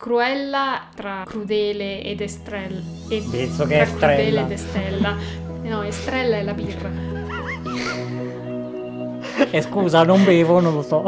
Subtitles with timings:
[0.00, 2.80] Cruella tra crudele ed estrella.
[3.10, 4.40] E Visto che tra è crudele Estrella.
[4.40, 5.16] ed estrella.
[5.64, 6.90] No, estrella è la birra.
[9.50, 11.04] Eh, scusa, non bevo, non lo so.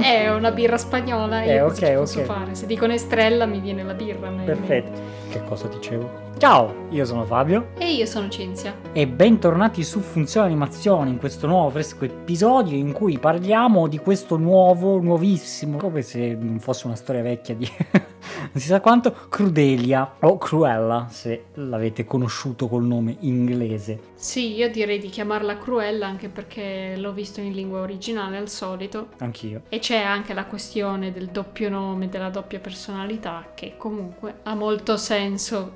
[0.00, 2.22] È una birra spagnola, io Eh, ok, ok.
[2.22, 2.54] fare?
[2.54, 4.28] Se dicono estrella mi viene la birra.
[4.28, 5.00] Perfetto.
[5.32, 6.20] Che cosa dicevo?
[6.36, 8.74] Ciao, io sono Fabio E io sono Cinzia.
[8.92, 14.36] e bentornati su Funzione Animazione in questo nuovo fresco episodio in cui parliamo di questo
[14.36, 20.16] nuovo, nuovissimo, come se non fosse una storia vecchia di non si sa quanto, Crudelia
[20.20, 24.10] o Cruella se l'avete conosciuto col nome inglese.
[24.14, 29.08] Sì, io direi di chiamarla Cruella anche perché l'ho visto in lingua originale al solito.
[29.18, 29.62] Anch'io.
[29.68, 34.96] E c'è anche la questione del doppio nome, della doppia personalità, che comunque ha molto
[34.96, 35.20] senso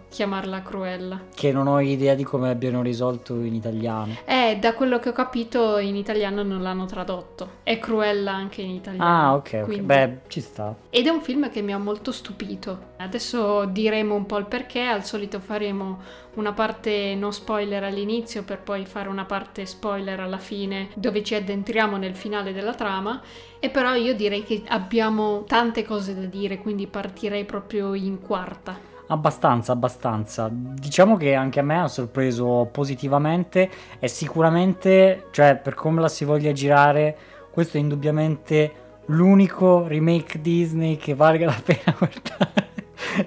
[0.08, 1.20] chiamarla Cruella.
[1.34, 4.14] Che non ho idea di come abbiano risolto in italiano.
[4.24, 7.50] Eh, da quello che ho capito in italiano non l'hanno tradotto.
[7.62, 9.04] È Cruella anche in italiano.
[9.04, 9.64] Ah, ok, ok.
[9.64, 10.74] quindi- Beh, ci sta.
[10.90, 12.94] Ed è un film che mi ha molto stupito.
[12.98, 16.00] Adesso diremo un po' il perché, al solito faremo
[16.34, 21.34] una parte non spoiler all'inizio per poi fare una parte spoiler alla fine dove ci
[21.34, 23.20] addentriamo nel finale della trama.
[23.58, 28.94] E però io direi che abbiamo tante cose da dire, quindi partirei proprio in quarta.
[29.08, 30.48] Abbastanza, abbastanza.
[30.50, 36.24] Diciamo che anche a me ha sorpreso positivamente e sicuramente, cioè per come la si
[36.24, 37.16] voglia girare,
[37.52, 42.64] questo è indubbiamente l'unico remake Disney che valga la pena guardare.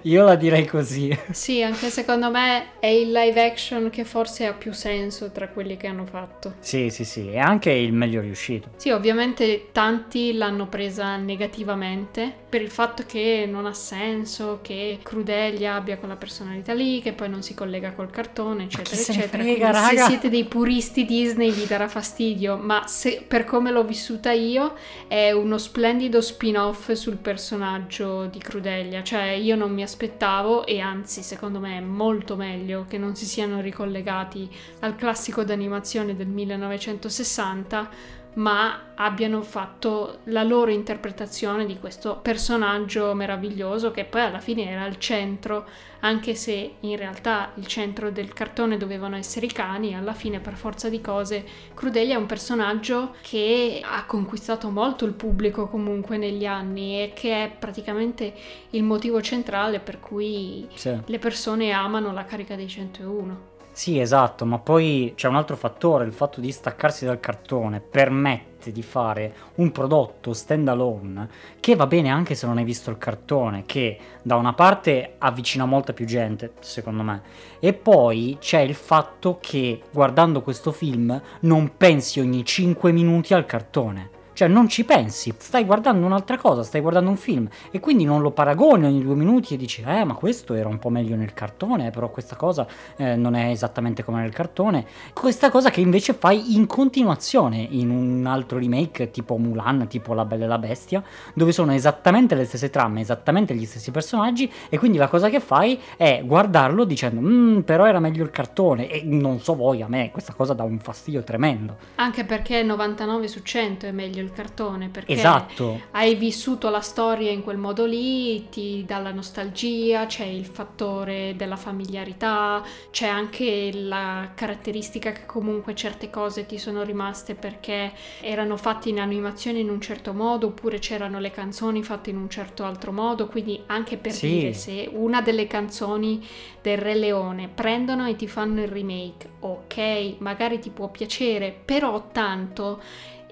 [0.04, 1.18] Io la direi così.
[1.32, 5.78] Sì, anche secondo me è il live action che forse ha più senso tra quelli
[5.78, 6.56] che hanno fatto.
[6.60, 8.70] Sì, sì, sì, è anche il meglio riuscito.
[8.76, 15.76] Sì, ovviamente tanti l'hanno presa negativamente per il fatto che non ha senso, che Crudelia
[15.76, 19.44] abbia quella personalità lì, che poi non si collega col cartone, eccetera, eccetera.
[19.44, 24.32] frega, se siete dei puristi Disney vi darà fastidio, ma se, per come l'ho vissuta
[24.32, 24.74] io
[25.08, 31.22] è uno splendido spin-off sul personaggio di Crudelia, cioè io non mi aspettavo e anzi
[31.22, 38.18] secondo me è molto meglio che non si siano ricollegati al classico d'animazione del 1960
[38.34, 44.84] ma abbiano fatto la loro interpretazione di questo personaggio meraviglioso che poi alla fine era
[44.84, 45.66] al centro,
[46.02, 50.54] anche se in realtà il centro del cartone dovevano essere i cani, alla fine per
[50.54, 56.46] forza di cose Crudelia è un personaggio che ha conquistato molto il pubblico comunque negli
[56.46, 58.34] anni e che è praticamente
[58.72, 60.96] il motivo centrale per cui Sì.
[61.06, 63.58] le persone amano la carica dei 101.
[63.80, 68.74] Sì, esatto, ma poi c'è un altro fattore, il fatto di staccarsi dal cartone permette
[68.74, 71.30] di fare un prodotto stand alone
[71.62, 75.64] che va bene anche se non hai visto il cartone, che da una parte avvicina
[75.64, 77.22] molta più gente, secondo me,
[77.62, 83.46] e poi c'è il fatto che guardando questo film non pensi ogni 5 minuti al
[83.46, 84.19] cartone.
[84.40, 88.22] Cioè non ci pensi, stai guardando un'altra cosa, stai guardando un film e quindi non
[88.22, 91.34] lo paragoni ogni due minuti e dici eh ma questo era un po' meglio nel
[91.34, 94.86] cartone, però questa cosa eh, non è esattamente come nel cartone.
[95.12, 100.24] Questa cosa che invece fai in continuazione in un altro remake tipo Mulan, tipo La
[100.24, 104.78] Bella e la Bestia, dove sono esattamente le stesse trame, esattamente gli stessi personaggi e
[104.80, 109.02] quindi la cosa che fai è guardarlo dicendo "Mm, però era meglio il cartone e
[109.04, 111.76] non so voi, a me questa cosa dà un fastidio tremendo.
[111.96, 115.82] Anche perché 99 su 100 è meglio il cartone, perché Esatto.
[115.92, 121.34] hai vissuto la storia in quel modo lì, ti dà la nostalgia, c'è il fattore
[121.36, 127.92] della familiarità, c'è anche la caratteristica che comunque certe cose ti sono rimaste perché
[128.22, 132.30] erano fatte in animazione in un certo modo oppure c'erano le canzoni fatte in un
[132.30, 134.28] certo altro modo, quindi anche per Sì.
[134.30, 136.26] dire se una delle canzoni
[136.62, 142.08] del Re Leone prendono e ti fanno il remake, ok, magari ti può piacere, però
[142.12, 142.82] tanto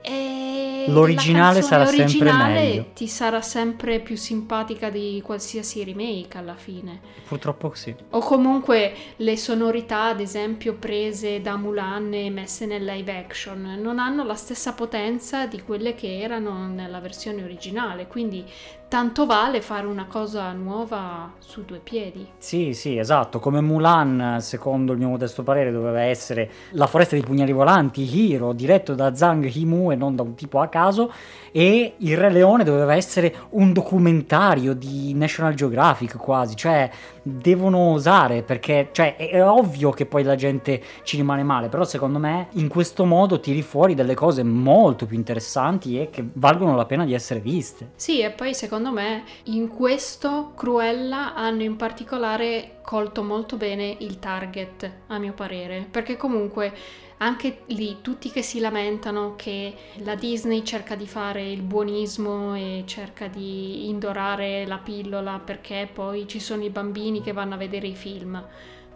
[0.08, 2.86] e L'originale sarà sempre meglio.
[2.94, 7.02] ti sarà sempre più simpatica di qualsiasi remake alla fine.
[7.28, 7.94] Purtroppo sì.
[8.12, 14.00] O comunque le sonorità, ad esempio, prese da Mulan e messe nel live action, non
[14.00, 18.46] hanno la stessa potenza di quelle che erano nella versione originale, quindi
[18.88, 22.28] tanto vale fare una cosa nuova su due piedi.
[22.38, 27.24] Sì, sì, esatto, come Mulan, secondo il mio modesto parere, doveva essere la foresta dei
[27.24, 31.12] pugnali volanti, Hiro, diretto da Zhang Yimou e non da un tipo a caso,
[31.58, 36.88] e Il Re Leone doveva essere un documentario di National Geographic quasi, cioè
[37.24, 42.20] devono osare perché cioè, è, ovvio che poi la gente ci rimane male, però secondo
[42.20, 46.86] me in questo modo tiri fuori delle cose molto più interessanti e che valgono la
[46.86, 47.90] pena di essere viste.
[47.96, 54.20] Sì, e poi secondo me in questo Cruella hanno in particolare colto molto bene il
[54.20, 56.72] target, a mio parere, perché comunque
[57.18, 59.74] anche lì tutti che si lamentano che
[60.04, 66.28] la Disney cerca di fare il buonismo e cerca di indorare la pillola perché poi
[66.28, 68.44] ci sono i bambini che vanno a vedere i film.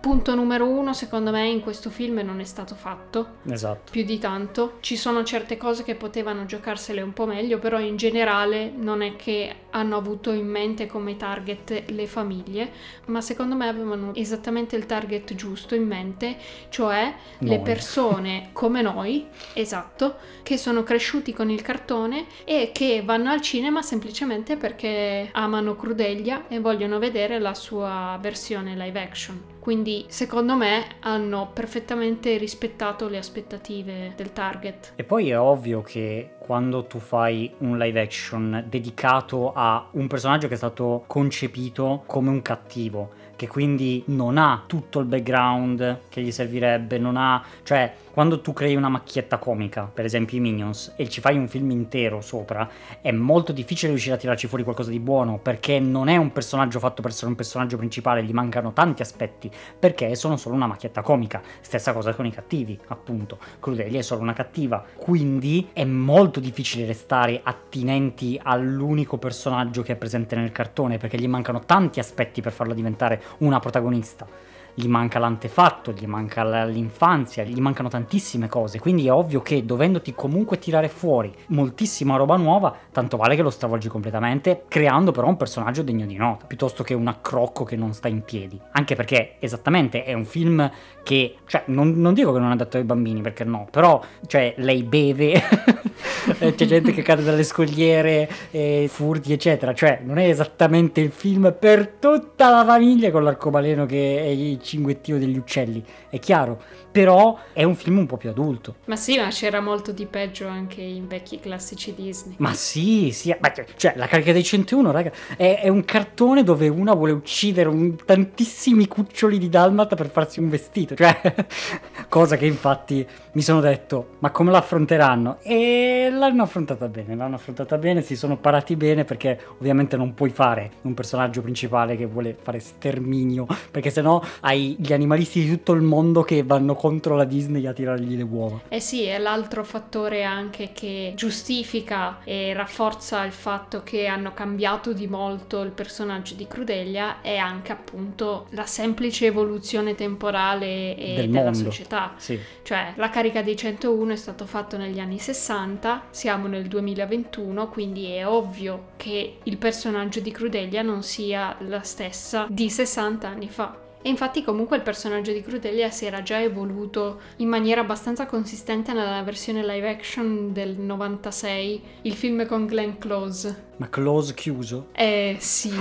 [0.02, 3.36] Punto numero uno, secondo me, in questo film non è stato fatto.
[3.48, 3.92] Esatto.
[3.92, 4.78] Più di tanto.
[4.80, 9.16] Ci sono certe cose che potevano giocarsele un po' meglio, però in generale non è
[9.16, 12.72] che hanno avuto in mente come target le famiglie,
[13.06, 16.36] ma secondo me avevano esattamente il target giusto in mente,
[16.70, 17.50] cioè Noi.
[17.52, 23.42] le persone come noi, esatto, che sono cresciuti con il cartone e che vanno al
[23.42, 29.51] cinema semplicemente perché amano Crudelia e vogliono vedere la sua versione live action.
[29.62, 34.94] Quindi secondo me hanno perfettamente rispettato le aspettative del target.
[34.96, 40.48] E poi è ovvio che quando tu fai un live action dedicato a un personaggio
[40.48, 43.12] che è stato concepito come un cattivo,
[43.42, 48.54] che quindi non ha tutto il background che gli servirebbe, non ha, cioè quando tu
[48.54, 52.70] crei una macchietta comica, per esempio i Minions, e ci fai un film intero sopra,
[53.02, 56.78] è molto difficile riuscire a tirarci fuori qualcosa di buono, perché non è un personaggio
[56.80, 59.50] fatto per essere un personaggio principale, gli mancano tanti aspetti,
[59.80, 61.42] perché sono solo una macchietta comica.
[61.62, 63.40] Stessa cosa con i cattivi, appunto.
[63.60, 69.96] Crudelia è solo una cattiva, quindi è molto difficile restare attinenti all'unico personaggio che è
[69.96, 74.28] presente nel cartone, perché gli mancano tanti aspetti per farlo diventare una protagonista
[74.74, 80.14] gli manca l'antefatto, gli manca l'infanzia, gli mancano tantissime cose, quindi è ovvio che dovendoti
[80.14, 85.38] comunque tirare fuori moltissima roba nuova, tanto vale che lo stravolgi completamente, creando però un
[85.38, 88.60] personaggio degno di nota, piuttosto che un accrocco che non sta in piedi.
[88.72, 90.70] Anche perché esattamente è un film
[91.04, 94.54] che, cioè, non, non dico che non è adatto ai bambini, perché no, però, cioè,
[94.58, 95.42] lei beve,
[96.38, 101.56] c'è gente che cade dalle scogliere, e furti, eccetera, cioè, non è esattamente il film
[101.58, 106.62] per tutta la famiglia con l'arcobaleno che è il cinguettio degli uccelli, è chiaro,
[106.92, 108.76] però è un film un po' più adulto.
[108.86, 112.36] Ma sì, ma c'era molto di peggio anche in vecchi classici Disney.
[112.38, 116.68] Ma sì, sì, ma cioè la carica dei 101, raga, è, è un cartone dove
[116.68, 121.20] una vuole uccidere un, tantissimi cuccioli di dalmata per farsi un vestito, cioè
[122.10, 125.38] cosa che infatti mi sono detto, ma come l'affronteranno?
[125.42, 130.30] E l'hanno affrontata bene, l'hanno affrontata bene, si sono parati bene perché ovviamente non puoi
[130.30, 135.72] fare un personaggio principale che vuole fare sterminio, perché sennò hai gli animalisti di tutto
[135.74, 138.62] il mondo che vanno contro la Disney a tirargli le uova.
[138.68, 144.92] Eh sì, è l'altro fattore anche che giustifica e rafforza il fatto che hanno cambiato
[144.92, 151.44] di molto il personaggio di Crudelia è anche appunto la semplice evoluzione temporale Del della
[151.44, 151.56] mondo.
[151.56, 152.14] società.
[152.18, 152.40] Sì.
[152.64, 158.08] Cioè, la carica dei 101 è stato fatto negli anni 60, siamo nel 2021, quindi
[158.08, 163.90] è ovvio che il personaggio di Crudelia non sia la stessa di 60 anni fa.
[164.04, 168.94] E infatti comunque il personaggio di Crudelia si era già evoluto in maniera abbastanza consistente
[168.94, 173.70] nella versione live action del 96, il film con Glenn Close.
[173.78, 174.88] Ma close chiuso?
[174.94, 175.72] Eh sì.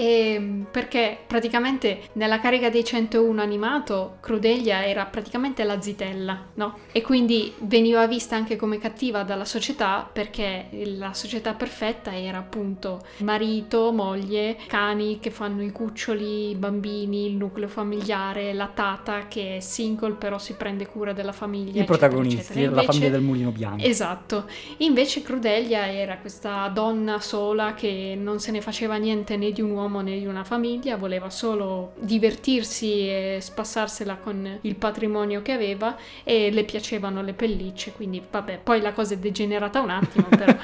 [0.00, 6.78] E perché praticamente nella carica dei 101 animato Crudelia era praticamente la zitella, no?
[6.92, 13.00] E quindi veniva vista anche come cattiva dalla società perché la società perfetta era appunto
[13.22, 19.56] marito, moglie, cani che fanno i cuccioli, i bambini, il nucleo familiare, la tata che
[19.56, 21.72] è single però si prende cura della famiglia.
[21.72, 22.60] I eccetera, protagonisti, eccetera.
[22.62, 23.82] la Invece- famiglia del mulino bianco.
[23.84, 24.44] Esatto,
[24.76, 29.70] invece Crudelia era questa donna sola che non se ne faceva niente né di un
[29.72, 35.96] uomo né di una famiglia, voleva solo divertirsi e spassarsela con il patrimonio che aveva
[36.24, 40.54] e le piacevano le pellicce, quindi vabbè, poi la cosa è degenerata un attimo, però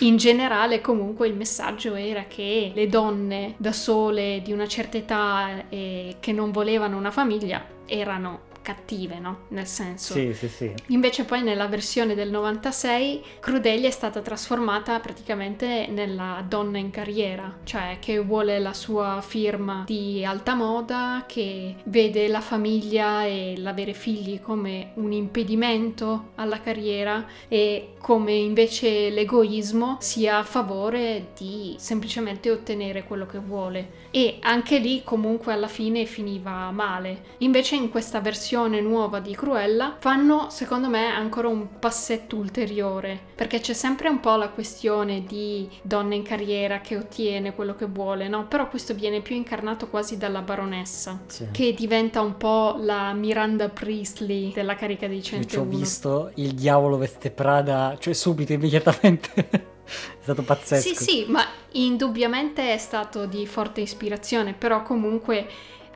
[0.00, 5.68] in generale comunque il messaggio era che le donne da sole di una certa età
[5.68, 9.40] e che non volevano una famiglia erano cattive, no?
[9.48, 10.72] Nel senso Sì, sì, sì.
[10.88, 17.58] Invece poi nella versione del 96 Crudelia è stata trasformata praticamente nella donna in carriera,
[17.64, 23.92] cioè che vuole la sua firma di alta moda, che vede la famiglia e l'avere
[23.92, 32.50] figli come un impedimento alla carriera e come invece l'egoismo sia a favore di semplicemente
[32.50, 34.00] ottenere quello che vuole.
[34.10, 37.24] E anche lì comunque alla fine finiva male.
[37.38, 43.18] Invece in questa versione versione nuova di Cruella fanno secondo me ancora un passetto ulteriore
[43.34, 47.86] perché c'è sempre un po' la questione di donna in carriera che ottiene quello che
[47.86, 48.46] vuole, no?
[48.48, 51.48] Però questo viene più incarnato quasi dalla baronessa Sì.
[51.50, 55.48] che diventa un po' la Miranda Priestley della carica dei Io 101.
[55.48, 59.70] ci ho visto il diavolo veste Prada, cioè subito, immediatamente.
[59.84, 60.94] è stato pazzesco.
[60.94, 65.46] Sì, sì, ma indubbiamente è stato di forte ispirazione, però comunque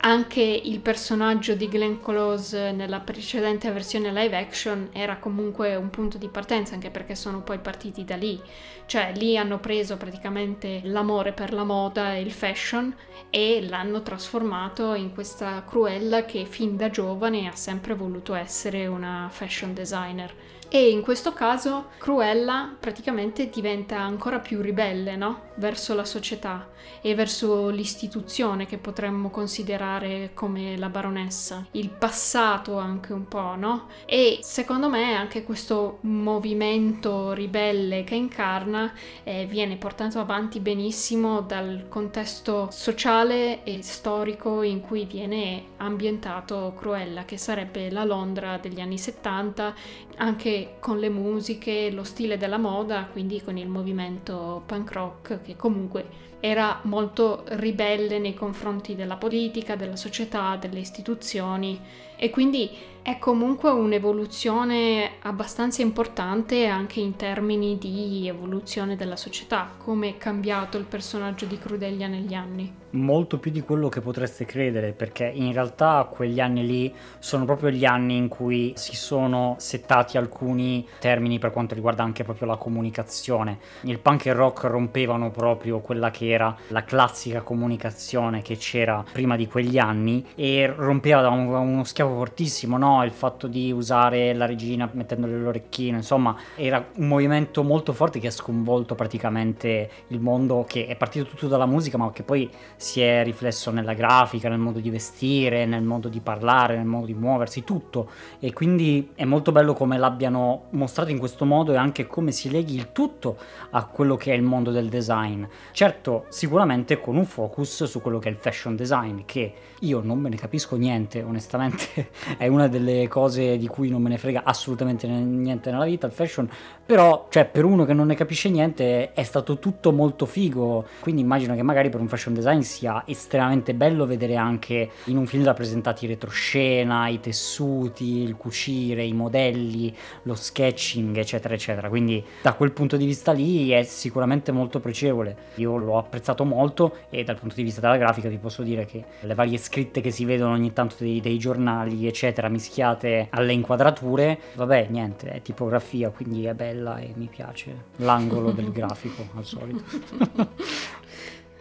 [0.00, 6.19] anche il personaggio di Glenn Close nella precedente versione live action era comunque un punto
[6.19, 8.41] di partenza, anche perché sono poi partiti da lì.
[8.87, 12.95] Cioè, lì hanno preso praticamente l'amore per la moda e il fashion
[13.31, 19.29] e l'hanno trasformato in questa Cruella che fin da giovane ha sempre voluto essere una
[19.31, 20.33] fashion designer.
[20.68, 25.42] E in questo caso Cruella praticamente diventa ancora più ribelle, no?
[25.56, 26.68] Verso la società
[27.00, 33.87] e verso l'istituzione che potremmo considerare come la baronessa, il passato anche un po', no?
[34.06, 38.92] E secondo me anche questo movimento ribelle che incarna
[39.23, 47.25] eh, viene portato avanti benissimo dal contesto sociale e storico in cui viene ambientato Cruella,
[47.25, 49.75] che sarebbe la Londra degli anni 70,
[50.16, 55.56] anche con le musiche, lo stile della moda, quindi con il movimento punk rock che
[55.56, 61.80] comunque era molto ribelle nei confronti della politica, della società, delle istituzioni
[62.16, 62.70] e quindi
[63.06, 70.76] è comunque un'evoluzione abbastanza importante anche in termini di evoluzione della società, come è cambiato
[70.76, 72.85] il personaggio di Crudelia negli anni.
[72.90, 77.70] Molto più di quello che potreste credere, perché in realtà quegli anni lì sono proprio
[77.70, 82.56] gli anni in cui si sono settati alcuni termini per quanto riguarda anche proprio la
[82.56, 83.58] comunicazione.
[83.82, 89.04] Il punk e il rock rompevano proprio quella che era la classica comunicazione che c'era
[89.12, 93.04] prima di quegli anni e rompeva da un- uno schiavo fortissimo, no?
[93.04, 98.28] Il fatto di usare la regina mettendole l'orecchino, insomma, era un movimento molto forte che
[98.28, 103.00] ha sconvolto praticamente il mondo, che è partito tutto dalla musica, ma che poi si
[103.00, 107.14] è riflesso nella grafica, nel modo di vestire, nel modo di parlare, nel modo di
[107.14, 108.10] muoversi, tutto.
[108.38, 112.50] E quindi è molto bello come l'abbiano mostrato in questo modo e anche come si
[112.50, 113.36] leghi il tutto
[113.70, 115.44] a quello che è il mondo del design.
[115.72, 120.18] Certo, sicuramente con un focus su quello che è il fashion design, che io non
[120.18, 121.96] me ne capisco niente, onestamente
[122.38, 126.12] è una delle cose di cui non me ne frega assolutamente niente nella vita, il
[126.12, 126.49] fashion,
[126.85, 131.23] però cioè per uno che non ne capisce niente è stato tutto molto figo, quindi
[131.23, 135.45] immagino che magari per un fashion design sia estremamente bello vedere anche in un film
[135.45, 141.88] rappresentati il retroscena, i tessuti, il cucire, i modelli, lo sketching, eccetera, eccetera.
[141.88, 145.37] Quindi da quel punto di vista lì è sicuramente molto piacevole.
[145.57, 149.05] Io l'ho apprezzato molto e dal punto di vista della grafica vi posso dire che
[149.21, 154.38] le varie scritte che si vedono ogni tanto dei, dei giornali, eccetera, mischiate alle inquadrature,
[154.55, 159.85] vabbè, niente, è tipografia, quindi è bella e mi piace l'angolo del grafico al solito.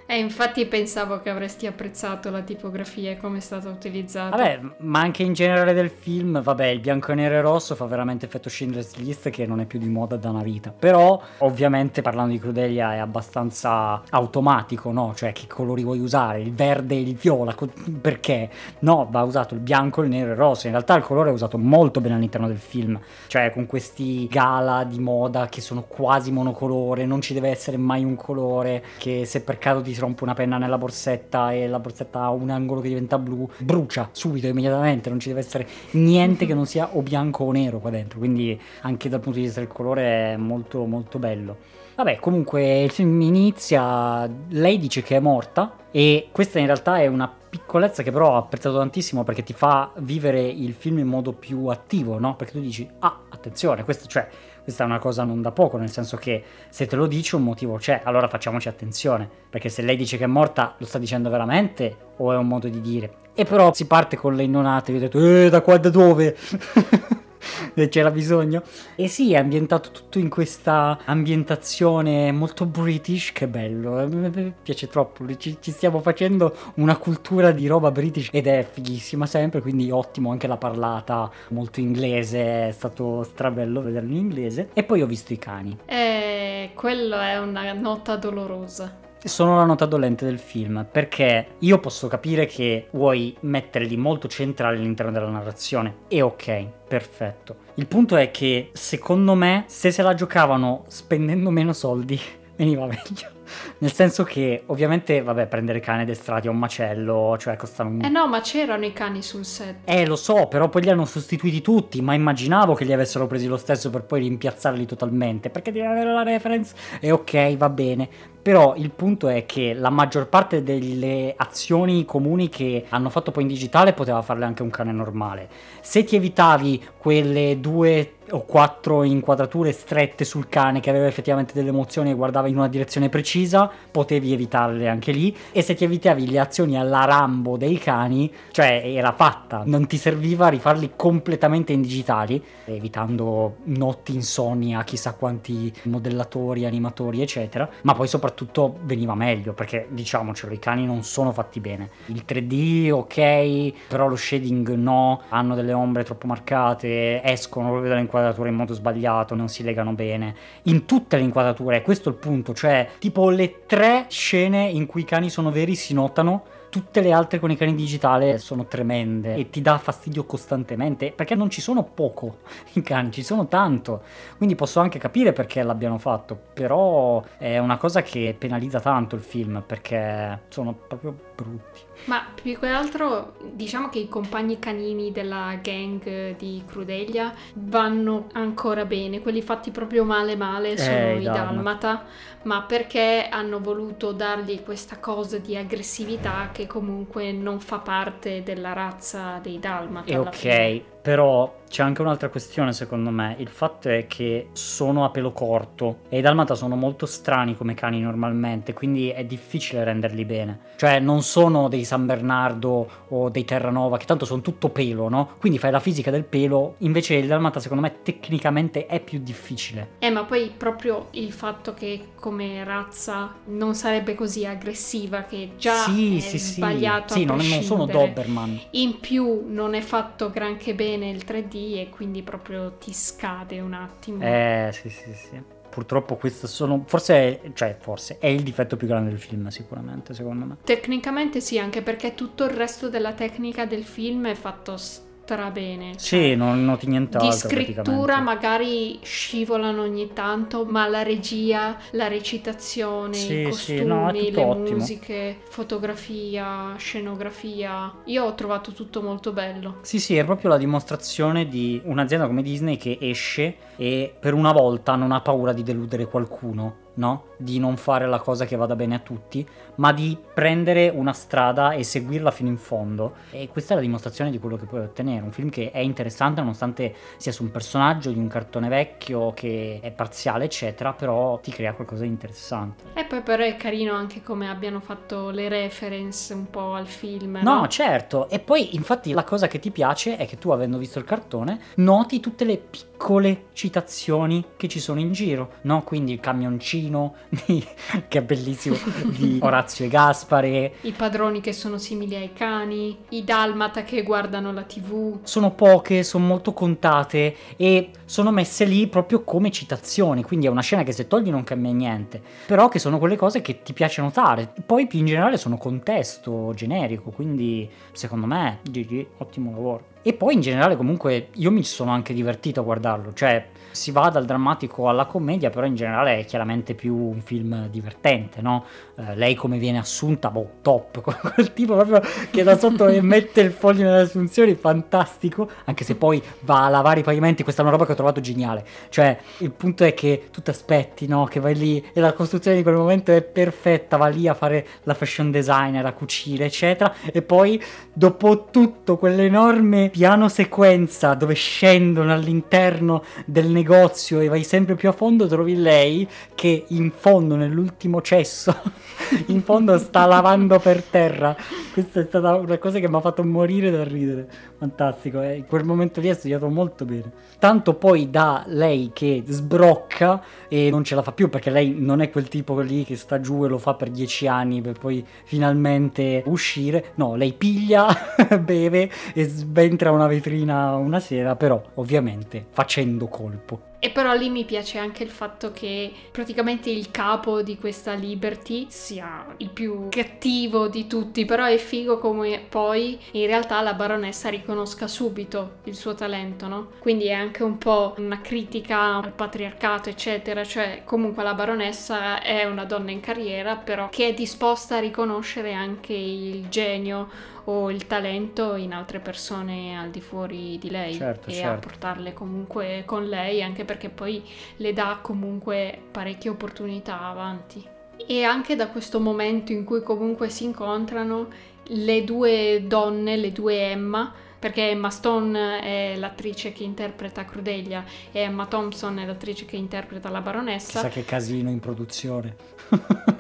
[0.08, 4.36] E infatti pensavo che avresti apprezzato la tipografia e come è stata utilizzata.
[4.36, 7.86] Vabbè, ma anche in generale del film, vabbè, il bianco e nero e rosso fa
[7.86, 10.72] veramente effetto Schindler's List che non è più di moda da una vita.
[10.78, 15.14] Però, ovviamente, parlando di Crudelia è abbastanza automatico, no?
[15.16, 16.40] Cioè, che colori vuoi usare?
[16.40, 17.56] Il verde e il viola?
[18.00, 18.50] Perché?
[18.80, 20.68] No, va usato il bianco, il nero e il rosso.
[20.68, 23.00] In realtà il colore è usato molto bene all'interno del film.
[23.26, 28.04] Cioè, con questi gala di moda che sono quasi monocolore, non ci deve essere mai
[28.04, 31.80] un colore, che se per caso ti si rompe una penna nella borsetta e la
[31.80, 36.46] borsetta ha un angolo che diventa blu, brucia subito, immediatamente, non ci deve essere niente
[36.46, 39.60] che non sia o bianco o nero qua dentro, quindi anche dal punto di vista
[39.60, 41.58] del colore è molto molto bello.
[41.96, 47.08] Vabbè, comunque il film inizia, lei dice che è morta e questa in realtà è
[47.08, 51.32] una piccolezza che però ho apprezzato tantissimo perché ti fa vivere il film in modo
[51.32, 52.36] più attivo, no?
[52.36, 54.28] Perché tu dici, ah, attenzione, questo, cioè,
[54.66, 57.44] questa è una cosa non da poco, nel senso che se te lo dici un
[57.44, 61.30] motivo c'è, allora facciamoci attenzione, perché se lei dice che è morta lo sta dicendo
[61.30, 63.18] veramente o è un modo di dire?
[63.36, 66.36] E però si parte con le innonate, io ho detto, eh, da qua da dove?
[67.90, 68.64] c'era bisogno.
[68.96, 74.88] E sì, è ambientato tutto in questa ambientazione molto british, che bello, eh, mi piace
[74.88, 79.92] troppo, ci, ci stiamo facendo una cultura di roba british ed è fighissima sempre, quindi
[79.92, 84.70] ottimo anche la parlata, molto inglese, è stato strabello vederlo in inglese.
[84.74, 85.78] E poi ho visto i cani.
[85.86, 89.05] E quello è una nota dolorosa.
[89.26, 94.78] Sono la nota dolente del film perché io posso capire che vuoi metterli molto centrali
[94.78, 97.56] all'interno della narrazione e ok, perfetto.
[97.76, 102.20] Il punto è che secondo me se se la giocavano spendendo meno soldi
[102.56, 103.35] veniva meglio.
[103.80, 108.02] Nel senso che ovviamente, vabbè, prendere cani addestrati è un macello, cioè costano un...
[108.04, 109.78] Eh no, ma c'erano i cani sul set.
[109.86, 113.48] Eh, lo so, però poi li hanno sostituiti tutti, ma immaginavo che li avessero presi
[113.48, 118.10] lo stesso per poi rimpiazzarli totalmente, perché devi avere la reference e ok, va bene.
[118.46, 123.42] Però il punto è che la maggior parte delle azioni comuni che hanno fatto poi
[123.42, 125.50] in digitale poteva farle anche un cane normale.
[125.82, 131.70] Se ti evitavi quelle due o quattro inquadrature strette sul cane che aveva effettivamente delle
[131.70, 135.36] emozioni e guardava in una direzione precisa, potevi evitarle anche lì.
[135.52, 139.98] E se ti evitavi le azioni alla Rambo dei cani, cioè era fatta, non ti
[139.98, 147.70] serviva rifarli completamente in digitali, evitando notti insonni a chissà quanti modellatori, animatori, eccetera.
[147.84, 151.90] Ma poi soprattutto veniva meglio perché diciamocelo, i cani non sono fatti bene.
[152.08, 158.02] Il 3D, ok, però lo shading no, hanno delle ombre troppo marcate, escono proprio dalle
[158.02, 158.14] inquadrature
[158.46, 160.36] in modo sbagliato, non si legano bene.
[160.64, 165.02] In tutte le inquadrature, questo è il punto, cioè tipo le tre scene in cui
[165.02, 166.44] i cani sono veri si notano
[166.76, 171.34] tutte le altre con i cani digitali sono tremende e ti dà fastidio costantemente perché
[171.34, 172.40] non ci sono poco
[172.74, 174.02] i cani, ci sono tanto.
[174.36, 179.22] Quindi posso anche capire perché l'abbiano fatto, però è una cosa che penalizza tanto il
[179.22, 181.80] film perché sono proprio brutti.
[182.06, 188.86] Ma più che altro diciamo che i compagni canini della gang di Crudelia vanno ancora
[188.86, 191.54] bene, quelli fatti proprio male male sono Eh, i Dalmata.
[191.56, 192.06] Dalmata,
[192.44, 198.74] ma perché hanno voluto dargli questa cosa di aggressività che comunque non fa parte della
[198.74, 200.12] razza dei Dalmata.
[200.12, 200.84] E ok, fine.
[201.02, 203.36] però c'è anche un'altra questione secondo me.
[203.40, 207.74] Il fatto è che sono a pelo corto e i dalmata sono molto strani come
[207.74, 210.60] cani normalmente, quindi è difficile renderli bene.
[210.78, 215.32] Cioè non sono dei San Bernardo o dei Terranova, che tanto sono tutto pelo, no?
[215.40, 219.92] Quindi fai la fisica del pelo, invece il dalmata secondo me tecnicamente è più difficile.
[220.00, 225.76] Eh, ma poi proprio il fatto che come razza non sarebbe così aggressiva, che già
[225.84, 226.54] sì, è sì, sì.
[226.54, 227.86] sbagliato Sì, a non, non sono.
[227.86, 228.60] Doberman.
[228.72, 233.74] In più non è fatto granché bene il 3D e quindi proprio ti scade un
[233.74, 234.24] attimo.
[234.24, 235.42] Eh, sì, sì, sì.
[235.70, 236.84] Purtroppo questo sono.
[236.88, 240.58] Forse, è- cioè, forse è il difetto più grande del film, sicuramente, secondo me.
[240.64, 244.78] Tecnicamente sì, anche perché tutto il resto della tecnica del film è fatto
[245.26, 245.94] strabene.
[245.98, 247.50] Sì, non noti Di nient'altro.
[247.50, 248.22] scrittura praticamente.
[248.22, 254.14] magari scivolano ogni tanto, ma la regia, la recitazione, Sì, i sì, costumi, no, è
[254.14, 254.78] tutto le ottimo.
[254.78, 259.80] musiche, fotografia, scenografia, io ho trovato tutto molto bello.
[259.82, 264.52] Sì, sì, è proprio la dimostrazione di un'azienda come Disney che esce e per una
[264.52, 267.28] volta non ha paura di deludere qualcuno, no?
[267.38, 271.72] Di non fare la cosa che vada bene a tutti, ma di prendere una strada
[271.72, 273.16] e seguirla fino in fondo.
[273.32, 275.24] E questa è la dimostrazione di quello che puoi ottenere.
[275.24, 279.80] Un film che è interessante nonostante sia su un personaggio di un cartone vecchio che
[279.82, 282.84] è parziale, eccetera, però ti crea qualcosa di interessante.
[282.94, 287.40] E poi però è carino anche come abbiano fatto le reference un po' al film.
[287.42, 288.30] No, certo.
[288.30, 291.60] E poi, infatti, la cosa che ti piace è che tu, avendo visto il cartone,
[291.76, 295.84] noti tutte le piccole citazioni che ci sono in giro, no?
[295.84, 296.84] Quindi il camioncino,
[297.46, 297.66] di-
[298.08, 300.74] che è bellissimo, di Orazio e Gaspare.
[300.82, 305.20] I padroni che sono simili ai cani, i dalmata che guardano la tv.
[305.24, 310.24] Sono poche, sono molto contate e sono messe lì proprio come citazioni.
[310.24, 313.42] Quindi è una scena che se togli non cambia niente, però che sono quelle cose
[313.42, 314.54] che ti piace notare.
[314.66, 319.94] Poi più in generale sono contesto generico, quindi secondo me GG, ottimo lavoro.
[320.08, 324.10] E poi in generale comunque io mi sono anche divertito a guardarlo, cioè si va
[324.10, 328.66] dal drammatico alla commedia, però in generale è chiaramente più un film divertente, no?
[328.96, 331.02] Eh, lei come viene assunta, boh, top,
[331.34, 336.22] quel tipo proprio che da sotto mette il foglio nelle assunzioni, fantastico, anche se poi
[336.42, 339.52] va a lavare i pavimenti, questa è una roba che ho trovato geniale, cioè il
[339.52, 341.26] punto è che tu ti aspetti, no?
[341.26, 344.66] Che vai lì e la costruzione di quel momento è perfetta, va lì a fare
[344.84, 352.14] la fashion designer, a cucire, eccetera, e poi dopo tutto quell'enorme piano sequenza dove scendono
[352.14, 358.02] all'interno del negozio e vai sempre più a fondo, trovi lei che in fondo, nell'ultimo
[358.02, 358.56] cesso,
[359.28, 361.36] in fondo sta lavando per terra.
[361.74, 364.28] Questa è stata una cosa che mi ha fatto morire da ridere.
[364.58, 365.36] Fantastico, eh.
[365.36, 367.12] in quel momento lì è studiato molto bene.
[367.40, 372.02] Tanto poi da lei che sbrocca e non ce la fa più perché lei non
[372.02, 375.06] è quel tipo lì che sta giù e lo fa per dieci anni per poi
[375.26, 376.94] finalmente uscire.
[376.96, 377.86] No, lei piglia,
[378.42, 383.65] beve e sventra una vetrina una sera, però ovviamente facendo colpo.
[383.86, 388.66] E però lì mi piace anche il fatto che praticamente il capo di questa Liberty
[388.68, 394.30] sia il più cattivo di tutti, però è figo come poi in realtà la baronessa
[394.30, 396.70] riconosca subito il suo talento, no?
[396.80, 402.44] Quindi è anche un po' una critica al patriarcato, eccetera, cioè comunque la baronessa è
[402.46, 407.86] una donna in carriera, però che è disposta a riconoscere anche il genio o il
[407.88, 411.50] talento in altre persone al di fuori di lei certo, e certo.
[411.50, 414.24] a portarle comunque con lei, anche perché poi
[414.58, 417.64] le dà comunque parecchie opportunità avanti.
[418.08, 421.28] E anche da questo momento in cui comunque si incontrano
[421.68, 428.20] le due donne, le due Emma, perché Emma Stone è l'attrice che interpreta Crudelia e
[428.20, 430.82] Emma Thompson è l'attrice che interpreta la baronessa.
[430.82, 432.36] Chissà che casino in produzione.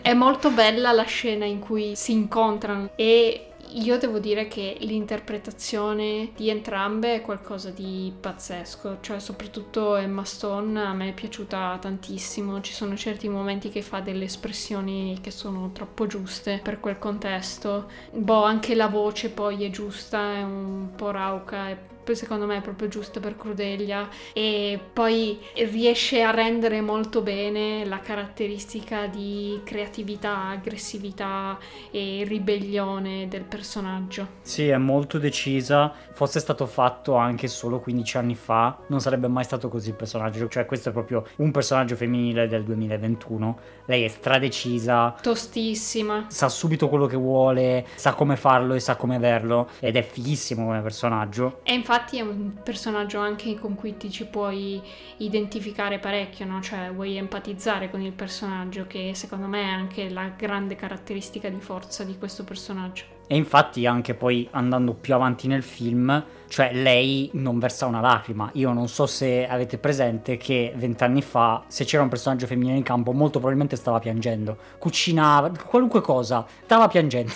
[0.01, 6.31] è molto bella la scena in cui si incontrano e io devo dire che l'interpretazione
[6.35, 12.61] di entrambe è qualcosa di pazzesco, cioè soprattutto Emma Stone a me è piaciuta tantissimo,
[12.61, 17.89] ci sono certi momenti che fa delle espressioni che sono troppo giuste per quel contesto,
[18.11, 22.87] boh anche la voce poi è giusta, è un po' rauca, secondo me è proprio
[22.87, 25.39] giusto per Crudelia e poi
[25.71, 31.57] riesce a rendere molto bene la caratteristica di creatività, aggressività
[31.89, 34.27] e ribellione del personaggio.
[34.41, 39.43] Sì, è molto decisa, fosse stato fatto anche solo 15 anni fa non sarebbe mai
[39.43, 44.07] stato così il personaggio, cioè questo è proprio un personaggio femminile del 2021, lei è
[44.07, 49.69] stradecisa, tostissima, sa subito quello che vuole, sa come farlo e sa come averlo.
[49.79, 51.59] Ed è fighissimo come personaggio.
[51.63, 54.81] E infatti infatti è un personaggio anche con cui ti ci puoi
[55.17, 56.61] identificare parecchio, no?
[56.61, 61.61] Cioè vuoi empatizzare con il personaggio, che secondo me è anche la grande caratteristica di
[61.61, 63.05] forza di questo personaggio.
[63.27, 68.49] E infatti anche poi andando più avanti nel film, cioè lei non versa una lacrima.
[68.55, 72.83] Io non so se avete presente che vent'anni fa, se c'era un personaggio femminile in
[72.83, 74.57] campo, molto probabilmente stava piangendo.
[74.77, 77.33] Cucinava, qualunque cosa, stava piangendo.